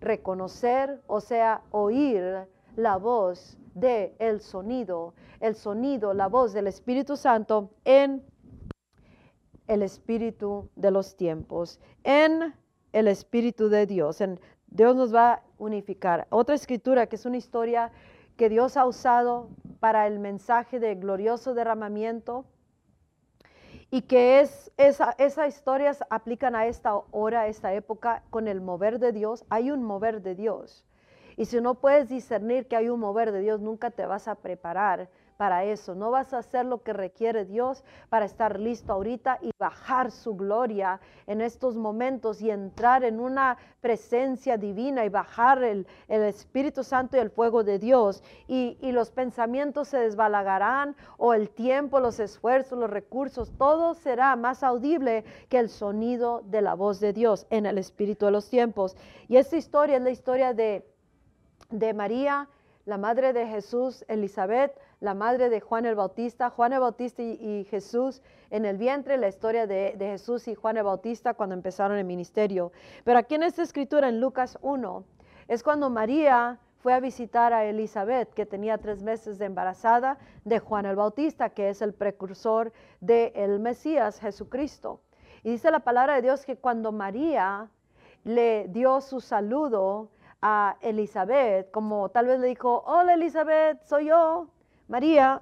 reconocer, 0.00 1.00
o 1.06 1.20
sea, 1.20 1.62
oír 1.70 2.48
la 2.74 2.96
voz 2.96 3.56
de 3.74 4.16
el 4.18 4.40
sonido, 4.40 5.14
el 5.38 5.54
sonido, 5.54 6.12
la 6.12 6.26
voz 6.26 6.52
del 6.52 6.66
Espíritu 6.66 7.16
Santo 7.16 7.70
en 7.84 8.24
el 9.66 9.82
espíritu 9.82 10.68
de 10.76 10.90
los 10.90 11.16
tiempos, 11.16 11.80
en 12.04 12.54
el 12.92 13.08
espíritu 13.08 13.68
de 13.68 13.86
Dios. 13.86 14.20
En, 14.20 14.40
Dios 14.68 14.96
nos 14.96 15.14
va 15.14 15.32
a 15.34 15.42
unificar. 15.58 16.26
Otra 16.30 16.54
escritura 16.54 17.06
que 17.06 17.16
es 17.16 17.26
una 17.26 17.36
historia 17.36 17.92
que 18.36 18.48
Dios 18.48 18.76
ha 18.76 18.86
usado 18.86 19.50
para 19.80 20.06
el 20.06 20.18
mensaje 20.18 20.80
de 20.80 20.94
glorioso 20.94 21.54
derramamiento 21.54 22.46
y 23.90 24.02
que 24.02 24.40
es, 24.40 24.72
esa, 24.78 25.14
esas 25.18 25.48
historias 25.54 26.02
aplican 26.08 26.56
a 26.56 26.66
esta 26.66 26.96
hora, 27.10 27.42
a 27.42 27.46
esta 27.48 27.74
época, 27.74 28.22
con 28.30 28.48
el 28.48 28.62
mover 28.62 28.98
de 28.98 29.12
Dios. 29.12 29.44
Hay 29.50 29.70
un 29.70 29.82
mover 29.82 30.22
de 30.22 30.34
Dios. 30.34 30.86
Y 31.36 31.44
si 31.44 31.60
no 31.60 31.74
puedes 31.74 32.08
discernir 32.08 32.66
que 32.66 32.76
hay 32.76 32.88
un 32.88 33.00
mover 33.00 33.32
de 33.32 33.40
Dios, 33.40 33.60
nunca 33.60 33.90
te 33.90 34.06
vas 34.06 34.28
a 34.28 34.36
preparar 34.36 35.10
para 35.36 35.64
eso. 35.64 35.94
No 35.94 36.10
vas 36.10 36.32
a 36.32 36.38
hacer 36.38 36.66
lo 36.66 36.82
que 36.82 36.92
requiere 36.92 37.44
Dios 37.44 37.84
para 38.08 38.24
estar 38.24 38.60
listo 38.60 38.92
ahorita 38.92 39.38
y 39.40 39.50
bajar 39.58 40.10
su 40.10 40.36
gloria 40.36 41.00
en 41.26 41.40
estos 41.40 41.76
momentos 41.76 42.40
y 42.40 42.50
entrar 42.50 43.04
en 43.04 43.20
una 43.20 43.56
presencia 43.80 44.56
divina 44.56 45.04
y 45.04 45.08
bajar 45.08 45.62
el, 45.62 45.86
Espíritu 46.08 46.84
Santo 46.84 47.16
y 47.16 47.20
el 47.20 47.30
fuego 47.30 47.64
de 47.64 47.78
Dios. 47.78 48.22
Y, 48.46 48.78
y 48.80 48.92
los 48.92 49.10
pensamientos 49.10 49.88
se 49.88 49.98
desbalagarán 49.98 50.96
o 51.18 51.34
el 51.34 51.50
tiempo, 51.50 52.00
los 52.00 52.20
esfuerzos, 52.20 52.78
los 52.78 52.90
recursos, 52.90 53.52
todo 53.58 53.94
será 53.94 54.36
más 54.36 54.62
audible 54.62 55.24
que 55.48 55.58
el 55.58 55.68
sonido 55.68 56.42
de 56.44 56.62
la 56.62 56.74
voz 56.74 57.00
de 57.00 57.12
Dios 57.12 57.46
en 57.50 57.66
el 57.66 57.78
Espíritu 57.78 58.26
de 58.26 58.32
los 58.32 58.48
tiempos. 58.48 58.96
Y 59.28 59.36
esta 59.36 59.56
historia 59.56 59.96
es 59.96 60.02
la 60.02 60.10
historia 60.10 60.54
de, 60.54 60.86
de 61.70 61.94
María, 61.94 62.48
la 62.84 62.98
madre 62.98 63.32
de 63.32 63.46
Jesús, 63.46 64.04
Elizabeth, 64.08 64.76
la 65.02 65.14
madre 65.14 65.50
de 65.50 65.60
Juan 65.60 65.84
el 65.84 65.96
Bautista, 65.96 66.48
Juan 66.48 66.72
el 66.72 66.78
Bautista 66.78 67.22
y, 67.22 67.66
Jesús 67.68 68.22
en 68.50 68.64
el 68.64 68.76
vientre, 68.76 69.16
la 69.16 69.26
historia 69.26 69.66
de, 69.66 69.96
Jesús 69.98 70.46
y 70.46 70.54
Juan 70.54 70.76
el 70.76 70.84
Bautista 70.84 71.34
cuando 71.34 71.56
empezaron 71.56 71.98
el 71.98 72.04
ministerio. 72.04 72.70
Pero 73.02 73.18
aquí 73.18 73.34
en 73.34 73.42
esta 73.42 73.62
escritura, 73.62 74.08
en 74.08 74.20
Lucas 74.20 74.56
1, 74.62 75.04
es 75.48 75.64
cuando 75.64 75.90
María 75.90 76.60
fue 76.78 76.94
a 76.94 77.00
visitar 77.00 77.52
a 77.52 77.64
Elizabeth, 77.64 78.32
que 78.32 78.46
tenía 78.46 78.78
tres 78.78 79.02
meses 79.02 79.38
de 79.38 79.46
embarazada 79.46 80.18
de 80.44 80.60
Juan 80.60 80.86
el 80.86 80.94
Bautista, 80.94 81.50
que 81.50 81.68
es 81.68 81.82
el 81.82 81.94
precursor 81.94 82.72
del 83.00 83.58
Mesías, 83.58 84.20
Jesucristo. 84.20 85.00
Y 85.42 85.50
dice 85.50 85.72
la 85.72 85.80
palabra 85.80 86.14
de 86.14 86.22
Dios 86.22 86.46
que 86.46 86.56
cuando 86.56 86.92
María 86.92 87.68
le 88.22 88.68
dio 88.68 89.00
su 89.00 89.20
saludo 89.20 90.10
a 90.40 90.76
Elizabeth, 90.80 91.72
como 91.72 92.08
tal 92.10 92.26
vez 92.26 92.38
le 92.38 92.46
dijo, 92.46 92.84
hola 92.86 93.14
Elizabeth, 93.14 93.82
soy 93.84 94.06
yo, 94.06 94.46
María. 94.92 95.40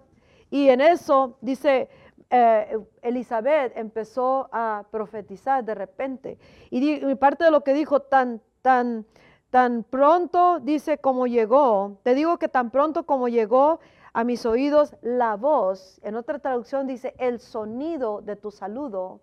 Y 0.48 0.68
en 0.68 0.80
eso 0.80 1.36
dice, 1.40 1.88
eh, 2.30 2.78
Elizabeth 3.02 3.76
empezó 3.76 4.48
a 4.52 4.84
profetizar 4.92 5.64
de 5.64 5.74
repente. 5.74 6.38
Y, 6.70 7.14
parte 7.16 7.44
de 7.44 7.50
lo 7.50 7.62
que 7.62 7.74
dijo, 7.74 8.00
tan, 8.00 8.40
tan, 8.62 9.04
tan 9.50 9.82
pronto, 9.82 10.60
dice, 10.60 10.98
como 10.98 11.26
llegó, 11.26 11.98
te 12.04 12.14
digo 12.14 12.38
que 12.38 12.48
tan 12.48 12.70
pronto 12.70 13.04
como 13.04 13.26
llegó 13.28 13.80
a 14.12 14.22
mis 14.22 14.46
oídos 14.46 14.94
la 15.02 15.34
voz, 15.34 16.00
en 16.04 16.14
otra 16.14 16.38
traducción 16.38 16.86
dice, 16.86 17.14
el 17.18 17.40
sonido 17.40 18.20
de 18.22 18.36
tu 18.36 18.52
saludo. 18.52 19.20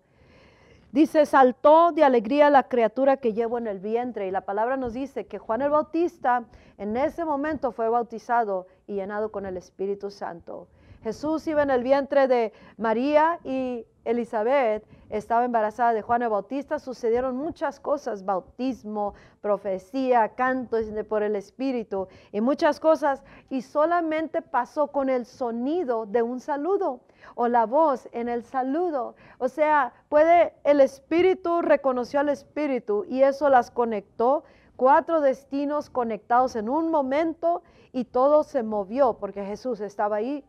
Dice, 0.90 1.26
saltó 1.26 1.92
de 1.92 2.02
alegría 2.02 2.48
la 2.48 2.68
criatura 2.68 3.18
que 3.18 3.34
llevo 3.34 3.58
en 3.58 3.66
el 3.66 3.78
vientre. 3.78 4.26
Y 4.26 4.30
la 4.30 4.42
palabra 4.42 4.76
nos 4.76 4.94
dice 4.94 5.26
que 5.26 5.38
Juan 5.38 5.62
el 5.62 5.70
Bautista 5.70 6.44
en 6.78 6.96
ese 6.96 7.24
momento 7.24 7.72
fue 7.72 7.88
bautizado 7.88 8.66
y 8.86 8.94
llenado 8.94 9.30
con 9.30 9.44
el 9.44 9.56
Espíritu 9.56 10.10
Santo. 10.10 10.68
Jesús 11.02 11.46
iba 11.46 11.62
en 11.62 11.70
el 11.70 11.82
vientre 11.82 12.26
de 12.26 12.52
María 12.76 13.38
y 13.44 13.86
Elizabeth 14.04 14.84
estaba 15.10 15.44
embarazada 15.44 15.92
de 15.92 16.02
Juan 16.02 16.22
el 16.22 16.30
Bautista, 16.30 16.78
sucedieron 16.78 17.36
muchas 17.36 17.78
cosas, 17.78 18.24
bautismo, 18.24 19.14
profecía, 19.40 20.30
canto 20.30 20.78
por 21.08 21.22
el 21.22 21.36
Espíritu 21.36 22.08
y 22.32 22.40
muchas 22.40 22.80
cosas, 22.80 23.22
y 23.48 23.62
solamente 23.62 24.42
pasó 24.42 24.88
con 24.88 25.08
el 25.08 25.24
sonido 25.26 26.06
de 26.06 26.22
un 26.22 26.40
saludo 26.40 27.00
o 27.34 27.48
la 27.48 27.66
voz 27.66 28.08
en 28.12 28.28
el 28.28 28.44
saludo. 28.44 29.14
O 29.38 29.48
sea, 29.48 29.92
puede, 30.08 30.54
el 30.64 30.80
Espíritu 30.80 31.62
reconoció 31.62 32.20
al 32.20 32.28
Espíritu 32.28 33.04
y 33.08 33.22
eso 33.22 33.48
las 33.48 33.70
conectó, 33.70 34.44
cuatro 34.76 35.20
destinos 35.20 35.90
conectados 35.90 36.56
en 36.56 36.68
un 36.68 36.90
momento 36.90 37.62
y 37.92 38.04
todo 38.04 38.44
se 38.44 38.62
movió 38.62 39.14
porque 39.14 39.44
Jesús 39.44 39.80
estaba 39.80 40.16
ahí 40.16 40.44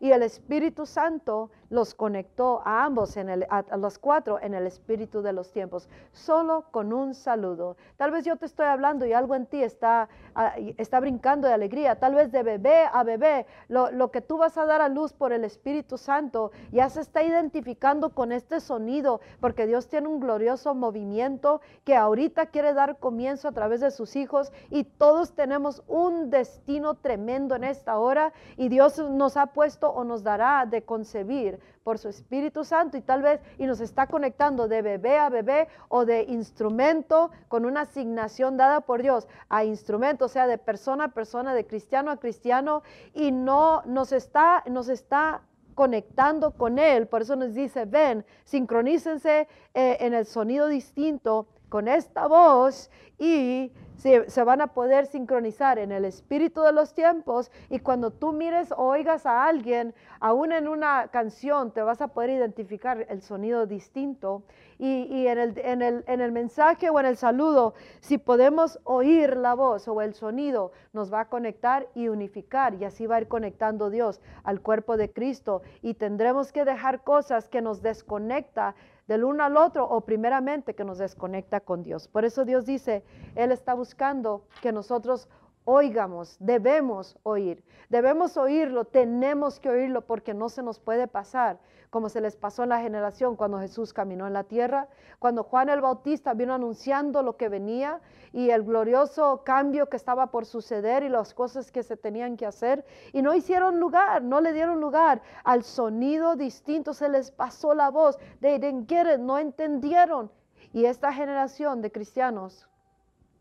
y 0.00 0.12
el 0.12 0.22
Espíritu 0.22 0.86
Santo 0.86 1.50
los 1.72 1.94
conectó 1.94 2.60
a 2.66 2.84
ambos, 2.84 3.16
en 3.16 3.30
el, 3.30 3.46
a, 3.48 3.64
los 3.78 3.98
cuatro, 3.98 4.38
en 4.42 4.52
el 4.52 4.66
Espíritu 4.66 5.22
de 5.22 5.32
los 5.32 5.50
tiempos, 5.52 5.88
solo 6.12 6.66
con 6.70 6.92
un 6.92 7.14
saludo. 7.14 7.78
Tal 7.96 8.10
vez 8.10 8.26
yo 8.26 8.36
te 8.36 8.44
estoy 8.44 8.66
hablando 8.66 9.06
y 9.06 9.14
algo 9.14 9.34
en 9.34 9.46
ti 9.46 9.62
está, 9.62 10.10
ah, 10.34 10.54
está 10.76 11.00
brincando 11.00 11.48
de 11.48 11.54
alegría. 11.54 11.98
Tal 11.98 12.14
vez 12.14 12.30
de 12.30 12.42
bebé 12.42 12.84
a 12.92 13.02
bebé, 13.04 13.46
lo, 13.68 13.90
lo 13.90 14.10
que 14.10 14.20
tú 14.20 14.36
vas 14.36 14.58
a 14.58 14.66
dar 14.66 14.82
a 14.82 14.90
luz 14.90 15.14
por 15.14 15.32
el 15.32 15.44
Espíritu 15.44 15.96
Santo 15.96 16.52
ya 16.72 16.90
se 16.90 17.00
está 17.00 17.22
identificando 17.22 18.10
con 18.10 18.32
este 18.32 18.60
sonido, 18.60 19.22
porque 19.40 19.66
Dios 19.66 19.88
tiene 19.88 20.08
un 20.08 20.20
glorioso 20.20 20.74
movimiento 20.74 21.62
que 21.84 21.96
ahorita 21.96 22.46
quiere 22.46 22.74
dar 22.74 22.98
comienzo 22.98 23.48
a 23.48 23.52
través 23.52 23.80
de 23.80 23.90
sus 23.90 24.14
hijos 24.14 24.52
y 24.68 24.84
todos 24.84 25.32
tenemos 25.32 25.82
un 25.88 26.28
destino 26.28 26.96
tremendo 26.96 27.56
en 27.56 27.64
esta 27.64 27.98
hora 27.98 28.34
y 28.58 28.68
Dios 28.68 28.98
nos 28.98 29.38
ha 29.38 29.46
puesto 29.46 29.88
o 29.88 30.04
nos 30.04 30.22
dará 30.22 30.66
de 30.66 30.82
concebir 30.82 31.61
por 31.84 31.98
su 31.98 32.08
Espíritu 32.08 32.64
Santo 32.64 32.96
y 32.96 33.00
tal 33.00 33.22
vez 33.22 33.40
y 33.58 33.66
nos 33.66 33.80
está 33.80 34.06
conectando 34.06 34.68
de 34.68 34.82
bebé 34.82 35.18
a 35.18 35.28
bebé 35.28 35.68
o 35.88 36.04
de 36.04 36.22
instrumento 36.24 37.30
con 37.48 37.64
una 37.64 37.82
asignación 37.82 38.56
dada 38.56 38.82
por 38.82 39.02
Dios 39.02 39.26
a 39.48 39.64
instrumento, 39.64 40.26
o 40.26 40.28
sea, 40.28 40.46
de 40.46 40.58
persona 40.58 41.04
a 41.04 41.08
persona, 41.08 41.54
de 41.54 41.66
cristiano 41.66 42.10
a 42.10 42.18
cristiano 42.18 42.82
y 43.14 43.32
no 43.32 43.82
nos 43.86 44.12
está 44.12 44.62
nos 44.68 44.88
está 44.88 45.42
conectando 45.74 46.52
con 46.52 46.78
él, 46.78 47.06
por 47.06 47.22
eso 47.22 47.34
nos 47.34 47.54
dice, 47.54 47.86
ven, 47.86 48.24
sincronícense 48.44 49.48
eh, 49.74 49.96
en 50.00 50.14
el 50.14 50.26
sonido 50.26 50.68
distinto 50.68 51.46
con 51.68 51.88
esta 51.88 52.26
voz 52.26 52.90
y 53.18 53.72
se, 53.96 54.44
van 54.44 54.60
a 54.60 54.68
poder 54.68 55.06
sincronizar 55.06 55.78
en 55.78 55.92
el 55.92 56.04
espíritu 56.04 56.62
de 56.62 56.72
los 56.72 56.94
tiempos 56.94 57.50
y 57.70 57.78
cuando 57.78 58.10
tú 58.10 58.32
mires 58.32 58.72
o 58.72 58.84
oigas 58.84 59.26
a 59.26 59.46
alguien, 59.46 59.94
aún 60.20 60.52
en 60.52 60.68
una 60.68 61.08
canción, 61.08 61.70
te 61.70 61.82
vas 61.82 62.00
a 62.02 62.08
poder 62.08 62.30
identificar 62.30 63.06
el 63.08 63.22
sonido 63.22 63.66
distinto. 63.66 64.42
Y, 64.78 65.28
en, 65.28 65.38
el, 65.38 65.58
en, 65.58 65.80
el, 65.80 66.04
en 66.08 66.20
el 66.20 66.32
mensaje 66.32 66.90
o 66.90 66.98
en 66.98 67.06
el 67.06 67.16
saludo, 67.16 67.74
si 68.00 68.18
podemos 68.18 68.80
oír 68.82 69.36
la 69.36 69.54
voz 69.54 69.86
o 69.86 70.02
el 70.02 70.12
sonido, 70.12 70.72
nos 70.92 71.12
va 71.12 71.20
a 71.20 71.28
conectar 71.28 71.86
y 71.94 72.08
unificar 72.08 72.74
y 72.74 72.84
así 72.84 73.06
va 73.06 73.16
a 73.16 73.20
ir 73.20 73.28
conectando 73.28 73.90
Dios 73.90 74.20
al 74.42 74.60
cuerpo 74.60 74.96
de 74.96 75.12
Cristo. 75.12 75.62
Y 75.82 75.94
tendremos 75.94 76.50
que 76.50 76.64
dejar 76.64 77.04
cosas 77.04 77.48
que 77.48 77.62
nos 77.62 77.80
desconecta 77.80 78.74
del 79.08 79.24
uno 79.24 79.44
al 79.44 79.56
otro 79.56 79.84
o 79.88 80.02
primeramente 80.02 80.74
que 80.74 80.84
nos 80.84 80.98
desconecta 80.98 81.60
con 81.60 81.82
Dios. 81.82 82.08
Por 82.08 82.24
eso 82.24 82.44
Dios 82.44 82.64
dice, 82.66 83.04
Él 83.34 83.52
está 83.52 83.74
buscando 83.74 84.44
que 84.60 84.72
nosotros 84.72 85.28
oigamos, 85.64 86.36
debemos 86.40 87.18
oír, 87.22 87.64
debemos 87.88 88.36
oírlo, 88.36 88.84
tenemos 88.84 89.60
que 89.60 89.68
oírlo 89.68 90.02
porque 90.02 90.34
no 90.34 90.48
se 90.48 90.62
nos 90.62 90.78
puede 90.78 91.06
pasar 91.08 91.58
como 91.92 92.08
se 92.08 92.22
les 92.22 92.36
pasó 92.36 92.62
en 92.62 92.70
la 92.70 92.80
generación 92.80 93.36
cuando 93.36 93.60
Jesús 93.60 93.92
caminó 93.92 94.26
en 94.26 94.32
la 94.32 94.44
tierra, 94.44 94.88
cuando 95.18 95.42
Juan 95.42 95.68
el 95.68 95.82
Bautista 95.82 96.32
vino 96.32 96.54
anunciando 96.54 97.22
lo 97.22 97.36
que 97.36 97.50
venía 97.50 98.00
y 98.32 98.48
el 98.48 98.62
glorioso 98.62 99.42
cambio 99.44 99.90
que 99.90 99.98
estaba 99.98 100.28
por 100.28 100.46
suceder 100.46 101.02
y 101.02 101.10
las 101.10 101.34
cosas 101.34 101.70
que 101.70 101.82
se 101.82 101.98
tenían 101.98 102.38
que 102.38 102.46
hacer 102.46 102.86
y 103.12 103.20
no 103.20 103.34
hicieron 103.34 103.78
lugar, 103.78 104.22
no 104.22 104.40
le 104.40 104.54
dieron 104.54 104.80
lugar 104.80 105.20
al 105.44 105.64
sonido 105.64 106.34
distinto, 106.34 106.94
se 106.94 107.10
les 107.10 107.30
pasó 107.30 107.74
la 107.74 107.90
voz, 107.90 108.18
they 108.40 108.58
didn't 108.58 108.88
get 108.88 109.18
no 109.18 109.38
entendieron. 109.38 110.32
Y 110.72 110.86
esta 110.86 111.12
generación 111.12 111.82
de 111.82 111.92
cristianos, 111.92 112.66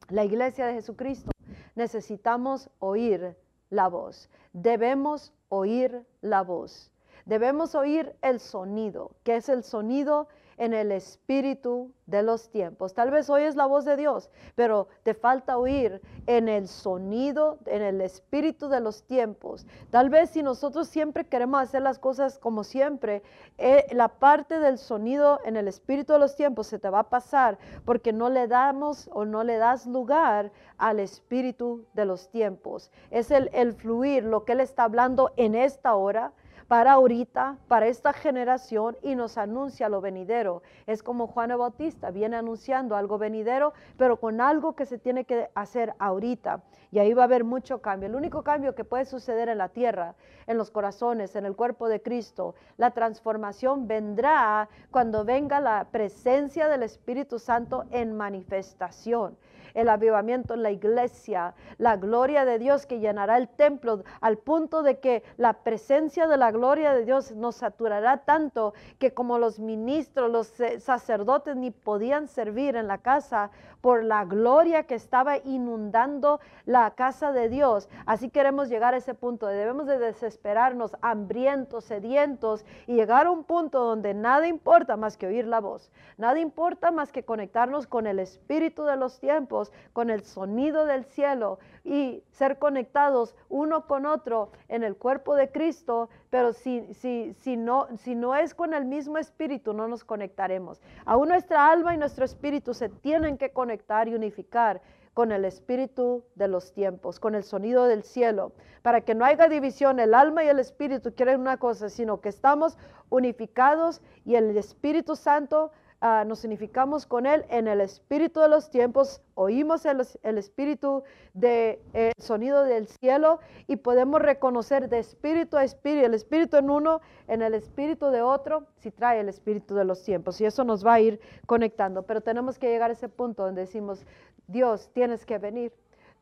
la 0.09 0.25
iglesia 0.25 0.65
de 0.65 0.73
Jesucristo, 0.73 1.30
necesitamos 1.75 2.69
oír 2.79 3.35
la 3.69 3.87
voz. 3.87 4.29
Debemos 4.53 5.33
oír 5.49 6.05
la 6.21 6.41
voz. 6.43 6.91
Debemos 7.25 7.75
oír 7.75 8.15
el 8.21 8.39
sonido, 8.39 9.11
que 9.23 9.35
es 9.35 9.49
el 9.49 9.63
sonido 9.63 10.27
en 10.61 10.75
el 10.75 10.91
espíritu 10.91 11.91
de 12.05 12.21
los 12.21 12.51
tiempos. 12.51 12.93
Tal 12.93 13.09
vez 13.09 13.31
oyes 13.31 13.55
la 13.55 13.65
voz 13.65 13.83
de 13.83 13.97
Dios, 13.97 14.29
pero 14.53 14.89
te 15.01 15.15
falta 15.15 15.57
oír 15.57 15.99
en 16.27 16.47
el 16.47 16.67
sonido, 16.67 17.57
en 17.65 17.81
el 17.81 17.99
espíritu 17.99 18.69
de 18.69 18.79
los 18.79 19.01
tiempos. 19.01 19.65
Tal 19.89 20.11
vez 20.11 20.29
si 20.29 20.43
nosotros 20.43 20.87
siempre 20.87 21.25
queremos 21.25 21.63
hacer 21.63 21.81
las 21.81 21.97
cosas 21.97 22.37
como 22.37 22.63
siempre, 22.63 23.23
eh, 23.57 23.87
la 23.91 24.07
parte 24.07 24.59
del 24.59 24.77
sonido 24.77 25.39
en 25.45 25.57
el 25.57 25.67
espíritu 25.67 26.13
de 26.13 26.19
los 26.19 26.35
tiempos 26.35 26.67
se 26.67 26.77
te 26.77 26.91
va 26.91 26.99
a 26.99 27.09
pasar 27.09 27.57
porque 27.83 28.13
no 28.13 28.29
le 28.29 28.47
damos 28.47 29.09
o 29.13 29.25
no 29.25 29.43
le 29.43 29.57
das 29.57 29.87
lugar 29.87 30.51
al 30.77 30.99
espíritu 30.99 31.85
de 31.95 32.05
los 32.05 32.29
tiempos. 32.29 32.91
Es 33.09 33.31
el, 33.31 33.49
el 33.53 33.73
fluir, 33.73 34.25
lo 34.25 34.45
que 34.45 34.51
Él 34.51 34.59
está 34.59 34.83
hablando 34.83 35.31
en 35.37 35.55
esta 35.55 35.95
hora 35.95 36.33
para 36.71 36.93
ahorita, 36.93 37.57
para 37.67 37.87
esta 37.87 38.13
generación 38.13 38.95
y 39.01 39.15
nos 39.15 39.37
anuncia 39.37 39.89
lo 39.89 39.99
venidero. 39.99 40.63
Es 40.87 41.03
como 41.03 41.27
Juan 41.27 41.49
Bautista, 41.49 42.11
viene 42.11 42.37
anunciando 42.37 42.95
algo 42.95 43.17
venidero, 43.17 43.73
pero 43.97 44.21
con 44.21 44.39
algo 44.39 44.73
que 44.73 44.85
se 44.85 44.97
tiene 44.97 45.25
que 45.25 45.49
hacer 45.53 45.93
ahorita. 45.99 46.63
Y 46.89 46.99
ahí 46.99 47.13
va 47.13 47.23
a 47.23 47.25
haber 47.25 47.43
mucho 47.43 47.81
cambio. 47.81 48.07
El 48.07 48.15
único 48.15 48.43
cambio 48.43 48.73
que 48.73 48.85
puede 48.85 49.03
suceder 49.03 49.49
en 49.49 49.57
la 49.57 49.67
tierra, 49.67 50.15
en 50.47 50.57
los 50.57 50.71
corazones, 50.71 51.35
en 51.35 51.45
el 51.45 51.57
cuerpo 51.57 51.89
de 51.89 52.01
Cristo, 52.01 52.55
la 52.77 52.91
transformación 52.91 53.85
vendrá 53.85 54.69
cuando 54.91 55.25
venga 55.25 55.59
la 55.59 55.89
presencia 55.91 56.69
del 56.69 56.83
Espíritu 56.83 57.37
Santo 57.37 57.83
en 57.91 58.15
manifestación 58.15 59.35
el 59.73 59.89
avivamiento 59.89 60.53
en 60.53 60.63
la 60.63 60.71
iglesia, 60.71 61.53
la 61.77 61.97
gloria 61.97 62.45
de 62.45 62.59
Dios 62.59 62.85
que 62.85 62.99
llenará 62.99 63.37
el 63.37 63.47
templo 63.47 64.03
al 64.19 64.37
punto 64.37 64.83
de 64.83 64.99
que 64.99 65.23
la 65.37 65.53
presencia 65.63 66.27
de 66.27 66.37
la 66.37 66.51
gloria 66.51 66.93
de 66.93 67.05
Dios 67.05 67.31
nos 67.31 67.55
saturará 67.55 68.23
tanto 68.25 68.73
que 68.99 69.13
como 69.13 69.37
los 69.37 69.59
ministros, 69.59 70.31
los 70.31 70.53
sacerdotes 70.79 71.55
ni 71.55 71.71
podían 71.71 72.27
servir 72.27 72.75
en 72.75 72.87
la 72.87 72.99
casa 72.99 73.51
por 73.81 74.03
la 74.03 74.25
gloria 74.25 74.83
que 74.83 74.95
estaba 74.95 75.37
inundando 75.37 76.39
la 76.65 76.91
casa 76.91 77.31
de 77.31 77.49
Dios. 77.49 77.89
Así 78.05 78.29
queremos 78.29 78.69
llegar 78.69 78.93
a 78.93 78.97
ese 78.97 79.13
punto. 79.13 79.47
Debemos 79.47 79.87
de 79.87 79.97
desesperarnos, 79.97 80.95
hambrientos, 81.01 81.85
sedientos 81.85 82.65
y 82.87 82.95
llegar 82.95 83.25
a 83.25 83.31
un 83.31 83.43
punto 83.43 83.83
donde 83.83 84.13
nada 84.13 84.47
importa 84.47 84.97
más 84.97 85.17
que 85.17 85.27
oír 85.27 85.47
la 85.47 85.59
voz. 85.59 85.91
Nada 86.17 86.39
importa 86.39 86.91
más 86.91 87.11
que 87.11 87.23
conectarnos 87.23 87.87
con 87.87 88.07
el 88.07 88.19
espíritu 88.19 88.83
de 88.83 88.95
los 88.95 89.19
tiempos, 89.19 89.60
con 89.93 90.09
el 90.09 90.23
sonido 90.23 90.85
del 90.85 91.03
cielo 91.03 91.59
y 91.83 92.23
ser 92.31 92.57
conectados 92.57 93.35
uno 93.49 93.85
con 93.85 94.05
otro 94.05 94.51
en 94.69 94.83
el 94.83 94.95
cuerpo 94.95 95.35
de 95.35 95.51
Cristo, 95.51 96.09
pero 96.29 96.53
si, 96.53 96.93
si, 96.93 97.33
si, 97.33 97.57
no, 97.57 97.87
si 97.97 98.15
no 98.15 98.35
es 98.35 98.55
con 98.55 98.73
el 98.73 98.85
mismo 98.85 99.17
espíritu, 99.17 99.73
no 99.73 99.87
nos 99.87 100.03
conectaremos. 100.03 100.81
Aún 101.05 101.29
nuestra 101.29 101.69
alma 101.71 101.93
y 101.93 101.97
nuestro 101.97 102.25
espíritu 102.25 102.73
se 102.73 102.89
tienen 102.89 103.37
que 103.37 103.51
conectar 103.51 104.07
y 104.07 104.15
unificar 104.15 104.81
con 105.13 105.31
el 105.31 105.43
espíritu 105.43 106.23
de 106.35 106.47
los 106.47 106.71
tiempos, 106.71 107.19
con 107.19 107.35
el 107.35 107.43
sonido 107.43 107.85
del 107.85 108.03
cielo, 108.03 108.53
para 108.81 109.01
que 109.01 109.13
no 109.13 109.25
haya 109.25 109.49
división, 109.49 109.99
el 109.99 110.13
alma 110.13 110.43
y 110.43 110.47
el 110.47 110.59
espíritu 110.59 111.13
quieren 111.13 111.41
una 111.41 111.57
cosa, 111.57 111.89
sino 111.89 112.21
que 112.21 112.29
estamos 112.29 112.77
unificados 113.09 114.01
y 114.25 114.35
el 114.35 114.57
Espíritu 114.57 115.15
Santo 115.15 115.71
ah, 116.01 116.25
nos 116.25 116.43
unificamos 116.43 117.05
con 117.05 117.25
Él 117.25 117.45
en 117.49 117.67
el 117.67 117.79
espíritu 117.79 118.39
de 118.41 118.49
los 118.49 118.69
tiempos, 118.69 119.21
oímos 119.35 119.85
el, 119.85 120.01
espíritu 120.37 121.03
del 121.33 121.79
de, 121.93 122.11
sonido 122.17 122.63
del 122.63 122.87
cielo 122.87 123.39
y 123.67 123.77
podemos 123.77 124.21
reconocer 124.21 124.89
de 124.89 124.99
espíritu 124.99 125.57
a 125.57 125.63
espíritu, 125.63 126.05
el 126.05 126.13
espíritu 126.13 126.57
en 126.57 126.69
uno, 126.69 127.01
en 127.27 127.41
el 127.41 127.53
espíritu 127.53 128.07
de 128.07 128.21
otro, 128.21 128.67
si 128.77 128.91
trae 128.91 129.19
el 129.19 129.29
espíritu 129.29 129.75
de 129.75 129.85
los 129.85 130.03
tiempos. 130.03 130.41
Y 130.41 130.45
eso 130.45 130.63
nos 130.63 130.85
va 130.85 130.95
a 130.95 130.99
ir 130.99 131.19
conectando. 131.45 132.03
Pero 132.03 132.21
tenemos 132.21 132.59
que 132.59 132.67
llegar 132.67 132.89
a 132.89 132.93
ese 132.93 133.07
punto 133.07 133.45
donde 133.45 133.61
decimos, 133.61 134.05
Dios, 134.47 134.89
tienes 134.93 135.25
que 135.25 135.37
venir. 135.37 135.71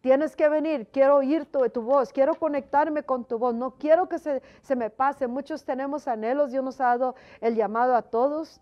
Tienes 0.02 0.38
que 0.38 0.48
venir, 0.48 0.88
quiero 0.94 1.18
oír 1.18 1.46
tu, 1.46 1.68
tu, 1.70 1.82
voz, 1.82 2.14
quiero 2.14 2.36
conectarme 2.36 3.04
con 3.04 3.26
tu 3.26 3.38
voz, 3.38 3.54
no 3.54 3.72
quiero 3.72 4.08
que 4.08 4.18
se, 4.18 4.42
se 4.62 4.78
me 4.78 4.90
pase. 4.90 5.28
Muchos 5.28 5.66
tenemos 5.66 6.08
anhelos, 6.08 6.52
Dios 6.52 6.64
nos 6.64 6.80
ha 6.80 6.86
dado 6.86 7.16
el 7.42 7.56
llamado 7.56 7.94
a 7.94 8.04
todos 8.04 8.62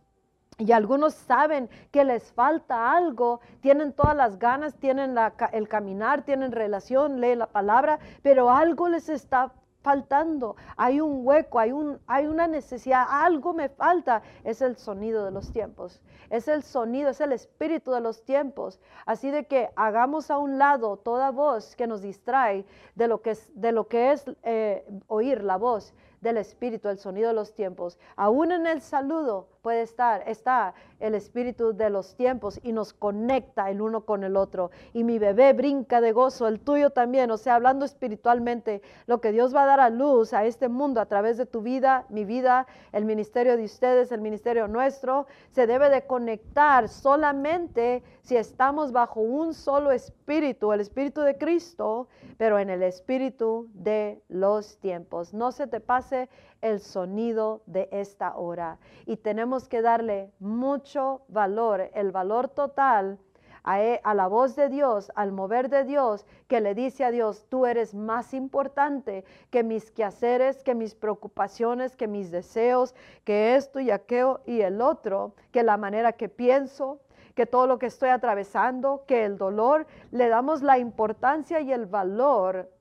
y 0.59 0.71
algunos 0.71 1.13
saben 1.13 1.69
que 1.91 2.03
les 2.03 2.31
falta 2.31 2.91
algo, 2.95 3.41
tienen 3.61 3.93
todas 3.93 4.15
las 4.15 4.39
ganas, 4.39 4.73
tienen 4.75 5.15
el 5.51 5.67
caminar, 5.67 6.23
tienen 6.23 6.51
relación, 6.51 7.21
leen 7.21 7.39
la 7.39 7.47
palabra, 7.47 7.99
pero 8.23 8.49
algo 8.49 8.89
les 8.89 9.07
está 9.07 9.51
faltando, 9.83 10.55
hay 10.75 10.99
un 10.99 11.25
hueco, 11.25 11.59
hay, 11.59 11.71
un, 11.71 11.99
hay 12.07 12.25
una 12.27 12.47
necesidad, 12.47 13.05
algo 13.09 13.53
me 13.53 13.69
falta, 13.69 14.21
es 14.43 14.61
el 14.61 14.75
sonido 14.75 15.23
de 15.23 15.31
los 15.31 15.53
tiempos, 15.53 16.01
es 16.29 16.47
el 16.47 16.63
sonido, 16.63 17.11
es 17.11 17.21
el 17.21 17.31
espíritu 17.31 17.91
de 17.91 18.01
los 18.01 18.25
tiempos. 18.25 18.81
Así 19.05 19.31
de 19.31 19.45
que 19.45 19.69
hagamos 19.75 20.29
a 20.29 20.39
un 20.39 20.57
lado 20.57 20.97
toda 20.97 21.31
voz 21.31 21.75
que 21.75 21.87
nos 21.87 22.01
distrae 22.01 22.65
de 22.95 23.07
lo 23.07 23.21
que 23.21 23.29
es, 23.31 23.49
de 23.53 23.71
lo 23.71 23.87
que 23.87 24.11
es 24.11 24.25
eh, 24.43 24.85
oír 25.07 25.43
la 25.43 25.55
voz 25.55 25.93
del 26.19 26.37
espíritu, 26.37 26.89
el 26.89 26.97
sonido 26.97 27.29
de 27.29 27.35
los 27.35 27.53
tiempos. 27.53 27.97
Aún 28.15 28.51
en 28.51 28.67
el 28.67 28.81
saludo 28.81 29.47
puede 29.67 29.81
estar, 29.81 30.23
está 30.29 30.73
el 31.01 31.13
espíritu 31.13 31.75
de 31.75 31.89
los 31.89 32.15
tiempos 32.15 32.57
y 32.63 32.71
nos 32.71 32.93
conecta 32.93 33.69
el 33.69 33.81
uno 33.81 34.05
con 34.05 34.23
el 34.23 34.37
otro. 34.37 34.71
Y 34.93 35.03
mi 35.03 35.19
bebé 35.19 35.51
brinca 35.51 35.99
de 35.99 36.13
gozo, 36.13 36.47
el 36.47 36.61
tuyo 36.61 36.91
también. 36.91 37.29
O 37.31 37.37
sea, 37.37 37.55
hablando 37.55 37.83
espiritualmente, 37.83 38.81
lo 39.07 39.19
que 39.19 39.33
Dios 39.33 39.53
va 39.53 39.63
a 39.63 39.65
dar 39.65 39.81
a 39.81 39.89
luz 39.89 40.31
a 40.33 40.45
este 40.45 40.69
mundo 40.69 41.01
a 41.01 41.05
través 41.07 41.35
de 41.35 41.45
tu 41.45 41.61
vida, 41.61 42.05
mi 42.07 42.23
vida, 42.23 42.65
el 42.93 43.03
ministerio 43.03 43.57
de 43.57 43.65
ustedes, 43.65 44.13
el 44.13 44.21
ministerio 44.21 44.69
nuestro, 44.69 45.27
se 45.49 45.67
debe 45.67 45.89
de 45.89 46.07
conectar 46.07 46.87
solamente 46.87 48.03
si 48.21 48.37
estamos 48.37 48.93
bajo 48.93 49.19
un 49.19 49.53
solo 49.53 49.91
espíritu, 49.91 50.71
el 50.71 50.79
espíritu 50.79 51.19
de 51.19 51.37
Cristo, 51.37 52.07
pero 52.37 52.57
en 52.57 52.69
el 52.69 52.83
espíritu 52.83 53.67
de 53.73 54.21
los 54.29 54.77
tiempos. 54.77 55.33
No 55.33 55.51
se 55.51 55.67
te 55.67 55.81
pase 55.81 56.29
el 56.61 56.79
sonido 56.79 57.61
de 57.65 57.89
esta 57.91 58.35
hora. 58.35 58.79
Y 59.05 59.17
tenemos 59.17 59.67
que 59.67 59.81
darle 59.81 60.31
mucho 60.39 61.21
valor, 61.27 61.89
el 61.93 62.11
valor 62.11 62.49
total 62.49 63.19
a, 63.63 63.83
e, 63.83 63.99
a, 64.03 64.13
la 64.13 64.27
voz 64.27 64.55
de 64.55 64.69
Dios, 64.69 65.11
al 65.15 65.33
mover 65.33 65.69
de 65.69 65.83
Dios, 65.83 66.25
que 66.47 66.61
le 66.61 66.73
dice 66.73 67.03
a 67.03 67.11
Dios, 67.11 67.45
tú 67.49 67.65
eres 67.65 67.93
más 67.93 68.33
importante 68.33 69.25
que 69.49 69.61
mis 69.61 69.91
quehaceres, 69.91 70.63
que 70.63 70.73
mis 70.73 70.95
preocupaciones, 70.95 71.97
que 71.97 72.07
mis 72.07 72.31
deseos, 72.31 72.95
que 73.25 73.55
esto 73.55 73.81
y 73.81 73.91
aquello 73.91 74.39
y 74.45 74.61
el 74.61 74.81
otro, 74.81 75.33
que 75.51 75.63
la 75.63 75.75
manera 75.75 76.13
que 76.13 76.29
pienso, 76.29 77.01
que 77.35 77.45
todo 77.45 77.67
lo 77.67 77.77
que 77.77 77.87
estoy 77.87 78.09
atravesando, 78.09 79.03
que 79.05 79.25
el 79.25 79.37
dolor, 79.37 79.85
le 80.11 80.29
damos 80.29 80.61
la 80.61 80.77
importancia 80.77 81.59
y 81.59 81.73
el 81.73 81.85
valor 81.85 82.71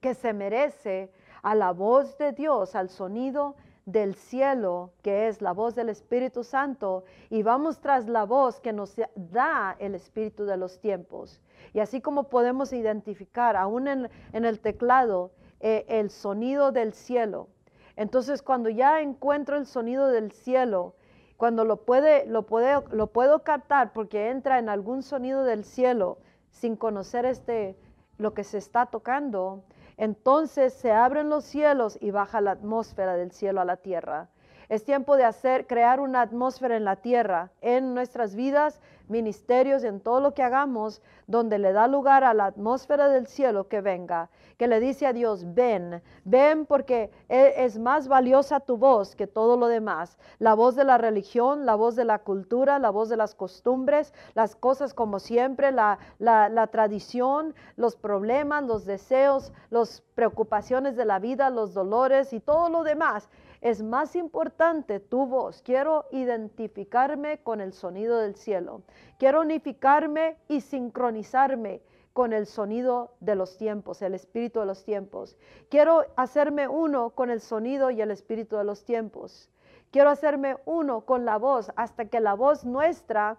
que 0.00 0.14
se 0.14 0.32
merece 0.32 1.10
a 1.44 1.54
la 1.54 1.72
voz 1.72 2.16
de 2.16 2.32
Dios, 2.32 2.74
al 2.74 2.88
sonido 2.88 3.54
del 3.84 4.14
cielo, 4.14 4.92
que 5.02 5.28
es 5.28 5.42
la 5.42 5.52
voz 5.52 5.74
del 5.74 5.90
Espíritu 5.90 6.42
Santo, 6.42 7.04
y 7.28 7.42
vamos 7.42 7.80
tras 7.80 8.08
la 8.08 8.24
voz 8.24 8.60
que 8.60 8.72
nos 8.72 8.96
da 9.14 9.76
el 9.78 9.94
Espíritu 9.94 10.46
de 10.46 10.56
los 10.56 10.80
tiempos. 10.80 11.42
Y 11.74 11.80
así 11.80 12.00
como 12.00 12.30
podemos 12.30 12.72
identificar 12.72 13.56
aún 13.56 13.88
en, 13.88 14.08
el 14.32 14.58
teclado 14.60 15.32
eh, 15.60 15.84
el 15.86 16.08
sonido 16.08 16.72
del 16.72 16.94
cielo, 16.94 17.48
entonces 17.96 18.40
cuando 18.42 18.70
ya 18.70 19.02
encuentro 19.02 19.58
el 19.58 19.66
sonido 19.66 20.08
del 20.08 20.32
cielo, 20.32 20.94
cuando 21.36 21.66
lo, 21.66 21.76
puede, 21.76 22.24
lo, 22.24 22.46
puede, 22.46 22.82
lo 22.90 23.08
puedo 23.08 23.44
captar 23.44 23.92
porque 23.92 24.30
entra 24.30 24.58
en 24.58 24.70
algún 24.70 25.02
sonido 25.02 25.44
del 25.44 25.64
cielo 25.64 26.16
sin 26.50 26.74
conocer 26.76 27.26
este, 27.26 27.76
lo 28.16 28.32
que 28.32 28.44
se 28.44 28.56
está 28.56 28.86
tocando, 28.86 29.64
entonces 29.96 30.74
se 30.74 30.92
abren 30.92 31.28
los 31.28 31.44
cielos 31.44 31.98
y 32.00 32.10
baja 32.10 32.40
la 32.40 32.52
atmósfera 32.52 33.14
del 33.16 33.30
cielo 33.32 33.60
a 33.60 33.64
la 33.64 33.76
tierra. 33.76 34.28
Es 34.68 34.84
tiempo 34.84 35.16
de 35.16 35.24
hacer, 35.24 35.66
crear 35.66 36.00
una 36.00 36.22
atmósfera 36.22 36.76
en 36.76 36.84
la 36.84 36.96
tierra, 36.96 37.50
en 37.60 37.94
nuestras 37.94 38.34
vidas, 38.34 38.80
ministerios, 39.08 39.84
en 39.84 40.00
todo 40.00 40.20
lo 40.20 40.32
que 40.32 40.42
hagamos, 40.42 41.02
donde 41.26 41.58
le 41.58 41.72
da 41.72 41.86
lugar 41.86 42.24
a 42.24 42.32
la 42.32 42.46
atmósfera 42.46 43.08
del 43.08 43.26
cielo 43.26 43.68
que 43.68 43.82
venga, 43.82 44.30
que 44.56 44.66
le 44.66 44.80
dice 44.80 45.06
a 45.06 45.12
Dios, 45.12 45.54
ven, 45.54 46.02
ven 46.24 46.64
porque 46.64 47.10
e, 47.28 47.52
es 47.58 47.78
más 47.78 48.08
valiosa 48.08 48.60
tu 48.60 48.78
voz 48.78 49.14
que 49.14 49.26
todo 49.26 49.56
lo 49.58 49.66
demás. 49.66 50.18
La 50.38 50.54
voz 50.54 50.74
de 50.76 50.84
la 50.84 50.96
religión, 50.96 51.66
la 51.66 51.74
voz 51.74 51.96
de 51.96 52.04
la 52.04 52.20
cultura, 52.20 52.78
la 52.78 52.90
voz 52.90 53.08
de 53.08 53.16
las 53.16 53.34
costumbres, 53.34 54.14
las 54.34 54.56
cosas 54.56 54.94
como 54.94 55.18
siempre, 55.18 55.70
la, 55.72 55.98
la 56.18 56.66
tradición, 56.68 57.54
los 57.76 57.96
problemas, 57.96 58.64
los 58.64 58.86
deseos, 58.86 59.52
las 59.70 60.02
preocupaciones 60.14 60.96
de 60.96 61.04
la 61.04 61.18
vida, 61.18 61.50
los 61.50 61.74
dolores 61.74 62.32
y 62.32 62.40
todo 62.40 62.70
lo 62.70 62.84
demás 62.84 63.28
es 63.64 63.82
más 63.82 64.14
importante 64.14 65.00
tu 65.00 65.26
voz. 65.26 65.62
Quiero 65.62 66.04
identificarme 66.12 67.38
con 67.38 67.62
el 67.62 67.72
sonido 67.72 68.18
del 68.18 68.36
cielo. 68.36 68.82
Quiero 69.18 69.40
unificarme 69.40 70.36
y 70.48 70.60
sincronizarme 70.60 71.80
con 72.12 72.34
el 72.34 72.46
sonido 72.46 73.14
de 73.20 73.36
los 73.36 73.56
tiempos, 73.56 74.02
el 74.02 74.12
espíritu 74.12 74.60
de 74.60 74.66
los 74.66 74.84
tiempos. 74.84 75.38
Quiero 75.70 76.04
hacerme 76.14 76.68
uno 76.68 77.10
con 77.10 77.30
el 77.30 77.40
sonido 77.40 77.90
y 77.90 78.02
el 78.02 78.10
espíritu 78.10 78.56
de 78.56 78.64
los 78.64 78.84
tiempos. 78.84 79.48
Quiero 79.90 80.10
hacerme 80.10 80.58
uno 80.66 81.06
con 81.06 81.24
la 81.24 81.38
voz 81.38 81.72
hasta 81.74 82.04
que 82.04 82.20
la 82.20 82.34
voz 82.34 82.66
nuestra 82.66 83.38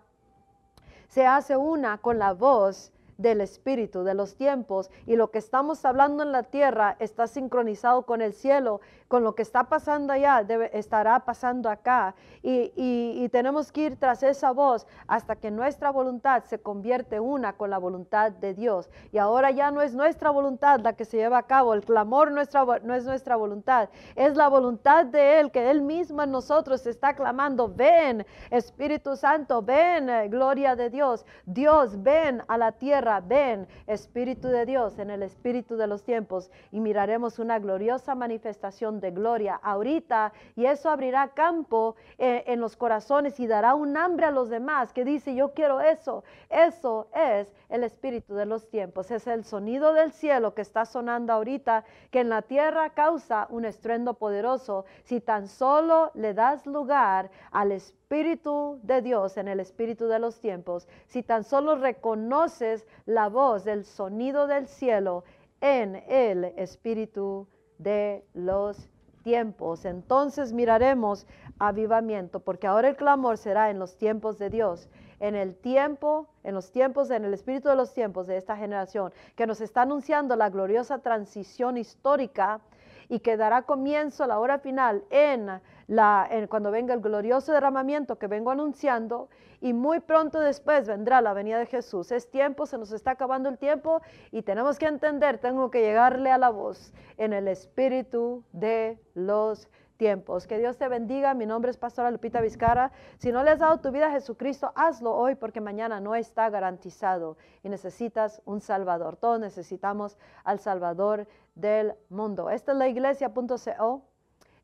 se 1.07 1.27
hace 1.27 1.55
una 1.55 1.99
con 1.99 2.17
la 2.17 2.33
voz 2.33 2.91
del 3.17 3.41
Espíritu, 3.41 4.03
de 4.03 4.13
los 4.13 4.35
tiempos, 4.35 4.89
y 5.05 5.15
lo 5.15 5.31
que 5.31 5.39
estamos 5.39 5.85
hablando 5.85 6.23
en 6.23 6.31
la 6.31 6.43
tierra 6.43 6.95
está 6.99 7.27
sincronizado 7.27 8.03
con 8.03 8.21
el 8.21 8.33
cielo, 8.33 8.81
con 9.07 9.23
lo 9.23 9.35
que 9.35 9.43
está 9.43 9.65
pasando 9.65 10.13
allá, 10.13 10.45
estará 10.73 11.19
pasando 11.25 11.69
acá, 11.69 12.15
y, 12.41 12.71
y, 12.75 13.29
tenemos 13.29 13.71
que 13.71 13.81
ir 13.81 13.95
tras 13.97 14.23
esa 14.23 14.51
voz 14.51 14.87
hasta 15.07 15.35
que 15.35 15.51
nuestra 15.51 15.91
voluntad 15.91 16.43
se 16.43 16.59
convierte 16.59 17.19
una 17.19 17.53
con 17.53 17.69
la 17.69 17.77
voluntad 17.77 18.31
de 18.31 18.53
Dios. 18.53 18.89
Y 19.11 19.17
ahora 19.17 19.51
ya 19.51 19.71
no 19.71 19.81
es 19.81 19.95
nuestra 19.95 20.29
voluntad 20.29 20.79
la 20.81 20.93
que 20.93 21.05
se 21.05 21.17
lleva 21.17 21.39
a 21.39 21.43
cabo, 21.43 21.73
el 21.73 21.83
clamor 21.83 22.31
nuestra, 22.31 22.65
no 22.83 22.93
es 22.93 23.05
nuestra 23.05 23.35
voluntad, 23.35 23.89
es 24.15 24.35
la 24.35 24.47
voluntad 24.47 25.05
de 25.05 25.39
Él, 25.39 25.51
que 25.51 25.69
Él 25.69 25.81
mismo 25.81 26.21
en 26.21 26.31
nosotros 26.31 26.85
está 26.85 27.15
clamando, 27.15 27.67
ven 27.67 28.25
Espíritu 28.49 29.15
Santo, 29.15 29.61
ven 29.61 30.09
eh, 30.09 30.27
gloria 30.29 30.75
de 30.75 30.89
Dios, 30.89 31.25
Dios, 31.45 32.01
ven 32.01 32.43
a 32.47 32.57
la 32.57 32.71
tierra 32.73 33.04
ven, 33.27 33.67
Espíritu 33.87 34.47
de 34.47 34.65
Dios, 34.65 34.97
en 34.99 35.09
el 35.09 35.23
Espíritu 35.23 35.77
de 35.77 35.87
los 35.87 36.03
tiempos 36.03 36.49
y 36.71 36.79
miraremos 36.79 37.39
una 37.39 37.59
gloriosa 37.59 38.15
manifestación 38.15 38.99
de 38.99 39.11
gloria 39.11 39.59
ahorita 39.61 40.33
y 40.55 40.65
eso 40.65 40.89
abrirá 40.89 41.29
campo 41.29 41.95
eh, 42.17 42.43
en 42.47 42.59
los 42.59 42.75
corazones 42.75 43.39
y 43.39 43.47
dará 43.47 43.75
un 43.75 43.95
hambre 43.95 44.25
a 44.25 44.31
los 44.31 44.49
demás 44.49 44.91
que 44.93 45.05
dice, 45.05 45.35
yo 45.35 45.53
quiero 45.53 45.81
eso. 45.81 46.23
Eso 46.49 47.07
es 47.13 47.47
el 47.69 47.83
Espíritu 47.83 48.33
de 48.35 48.45
los 48.45 48.67
tiempos, 48.69 49.11
es 49.11 49.27
el 49.27 49.43
sonido 49.43 49.93
del 49.93 50.11
cielo 50.11 50.53
que 50.53 50.61
está 50.61 50.85
sonando 50.85 51.33
ahorita, 51.33 51.83
que 52.11 52.21
en 52.21 52.29
la 52.29 52.41
tierra 52.41 52.91
causa 52.91 53.47
un 53.49 53.65
estruendo 53.65 54.15
poderoso 54.15 54.85
si 55.03 55.21
tan 55.21 55.47
solo 55.47 56.11
le 56.15 56.33
das 56.33 56.65
lugar 56.65 57.29
al 57.51 57.71
Espíritu 57.71 58.04
Espíritu 58.05 58.79
de 58.83 59.01
Dios, 59.01 59.35
en 59.35 59.47
el 59.47 59.59
Espíritu 59.59 60.05
de 60.05 60.19
los 60.19 60.39
tiempos, 60.39 60.87
si 61.07 61.23
tan 61.23 61.43
solo 61.43 61.75
reconoces 61.75 62.85
la 63.07 63.29
voz 63.29 63.63
del 63.63 63.83
sonido 63.83 64.45
del 64.45 64.67
cielo 64.67 65.23
en 65.59 65.95
el 66.07 66.45
Espíritu 66.55 67.47
de 67.79 68.23
los 68.35 68.87
tiempos, 69.23 69.85
entonces 69.85 70.53
miraremos 70.53 71.25
avivamiento, 71.57 72.41
porque 72.41 72.67
ahora 72.67 72.89
el 72.89 72.95
clamor 72.95 73.39
será 73.39 73.71
en 73.71 73.79
los 73.79 73.97
tiempos 73.97 74.37
de 74.37 74.51
Dios, 74.51 74.87
en 75.19 75.33
el 75.33 75.55
tiempo, 75.55 76.27
en 76.43 76.53
los 76.53 76.71
tiempos, 76.71 77.09
en 77.09 77.25
el 77.25 77.33
Espíritu 77.33 77.69
de 77.69 77.75
los 77.75 77.91
tiempos 77.91 78.27
de 78.27 78.37
esta 78.37 78.55
generación, 78.55 79.13
que 79.35 79.47
nos 79.47 79.61
está 79.61 79.81
anunciando 79.81 80.35
la 80.35 80.51
gloriosa 80.51 80.99
transición 80.99 81.75
histórica 81.75 82.61
y 83.09 83.19
que 83.19 83.37
dará 83.37 83.63
comienzo 83.63 84.23
a 84.23 84.27
la 84.27 84.39
hora 84.39 84.59
final 84.59 85.03
en 85.09 85.61
la, 85.87 86.29
cuando 86.49 86.71
venga 86.71 86.93
el 86.93 87.01
glorioso 87.01 87.51
derramamiento 87.51 88.17
que 88.17 88.27
vengo 88.27 88.51
anunciando 88.51 89.29
y 89.61 89.73
muy 89.73 89.99
pronto 89.99 90.39
después 90.39 90.87
vendrá 90.87 91.21
la 91.21 91.33
venida 91.33 91.59
de 91.59 91.65
Jesús. 91.65 92.11
Es 92.11 92.29
tiempo, 92.29 92.65
se 92.65 92.77
nos 92.77 92.91
está 92.91 93.11
acabando 93.11 93.49
el 93.49 93.57
tiempo 93.57 94.01
y 94.31 94.41
tenemos 94.41 94.77
que 94.77 94.85
entender, 94.85 95.37
tengo 95.39 95.71
que 95.71 95.81
llegarle 95.81 96.31
a 96.31 96.37
la 96.37 96.49
voz 96.49 96.93
en 97.17 97.33
el 97.33 97.47
espíritu 97.47 98.43
de 98.51 98.99
los 99.13 99.67
tiempos. 99.97 100.45
Que 100.47 100.57
Dios 100.57 100.77
te 100.77 100.87
bendiga. 100.87 101.33
Mi 101.33 101.45
nombre 101.45 101.71
es 101.71 101.77
Pastora 101.77 102.11
Lupita 102.11 102.41
Vizcara. 102.41 102.91
Si 103.17 103.31
no 103.31 103.43
le 103.43 103.51
has 103.51 103.59
dado 103.59 103.79
tu 103.79 103.91
vida 103.91 104.07
a 104.07 104.11
Jesucristo, 104.11 104.71
hazlo 104.75 105.15
hoy 105.15 105.35
porque 105.35 105.61
mañana 105.61 105.99
no 105.99 106.15
está 106.15 106.49
garantizado 106.49 107.37
y 107.63 107.69
necesitas 107.69 108.41
un 108.45 108.61
Salvador. 108.61 109.15
Todos 109.17 109.39
necesitamos 109.39 110.17
al 110.43 110.59
Salvador 110.59 111.27
del 111.55 111.95
mundo. 112.09 112.49
Esta 112.49 112.71
es 112.73 112.77
la 112.77 112.87
iglesia.co 112.87 114.03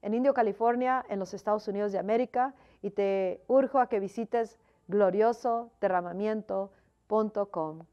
en 0.01 0.13
Indio, 0.13 0.33
California, 0.33 1.05
en 1.09 1.19
los 1.19 1.33
Estados 1.33 1.67
Unidos 1.67 1.91
de 1.91 1.99
América 1.99 2.53
y 2.81 2.91
te 2.91 3.43
urjo 3.47 3.79
a 3.79 3.87
que 3.87 3.99
visites 3.99 4.57
gloriosoderramamiento.com 4.87 7.85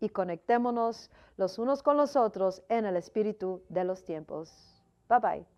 y 0.00 0.10
conectémonos 0.10 1.10
los 1.36 1.58
unos 1.58 1.82
con 1.82 1.96
los 1.96 2.14
otros 2.16 2.62
en 2.68 2.86
el 2.86 2.96
espíritu 2.96 3.62
de 3.68 3.82
los 3.84 4.04
tiempos. 4.04 4.80
Bye 5.08 5.18
bye. 5.20 5.57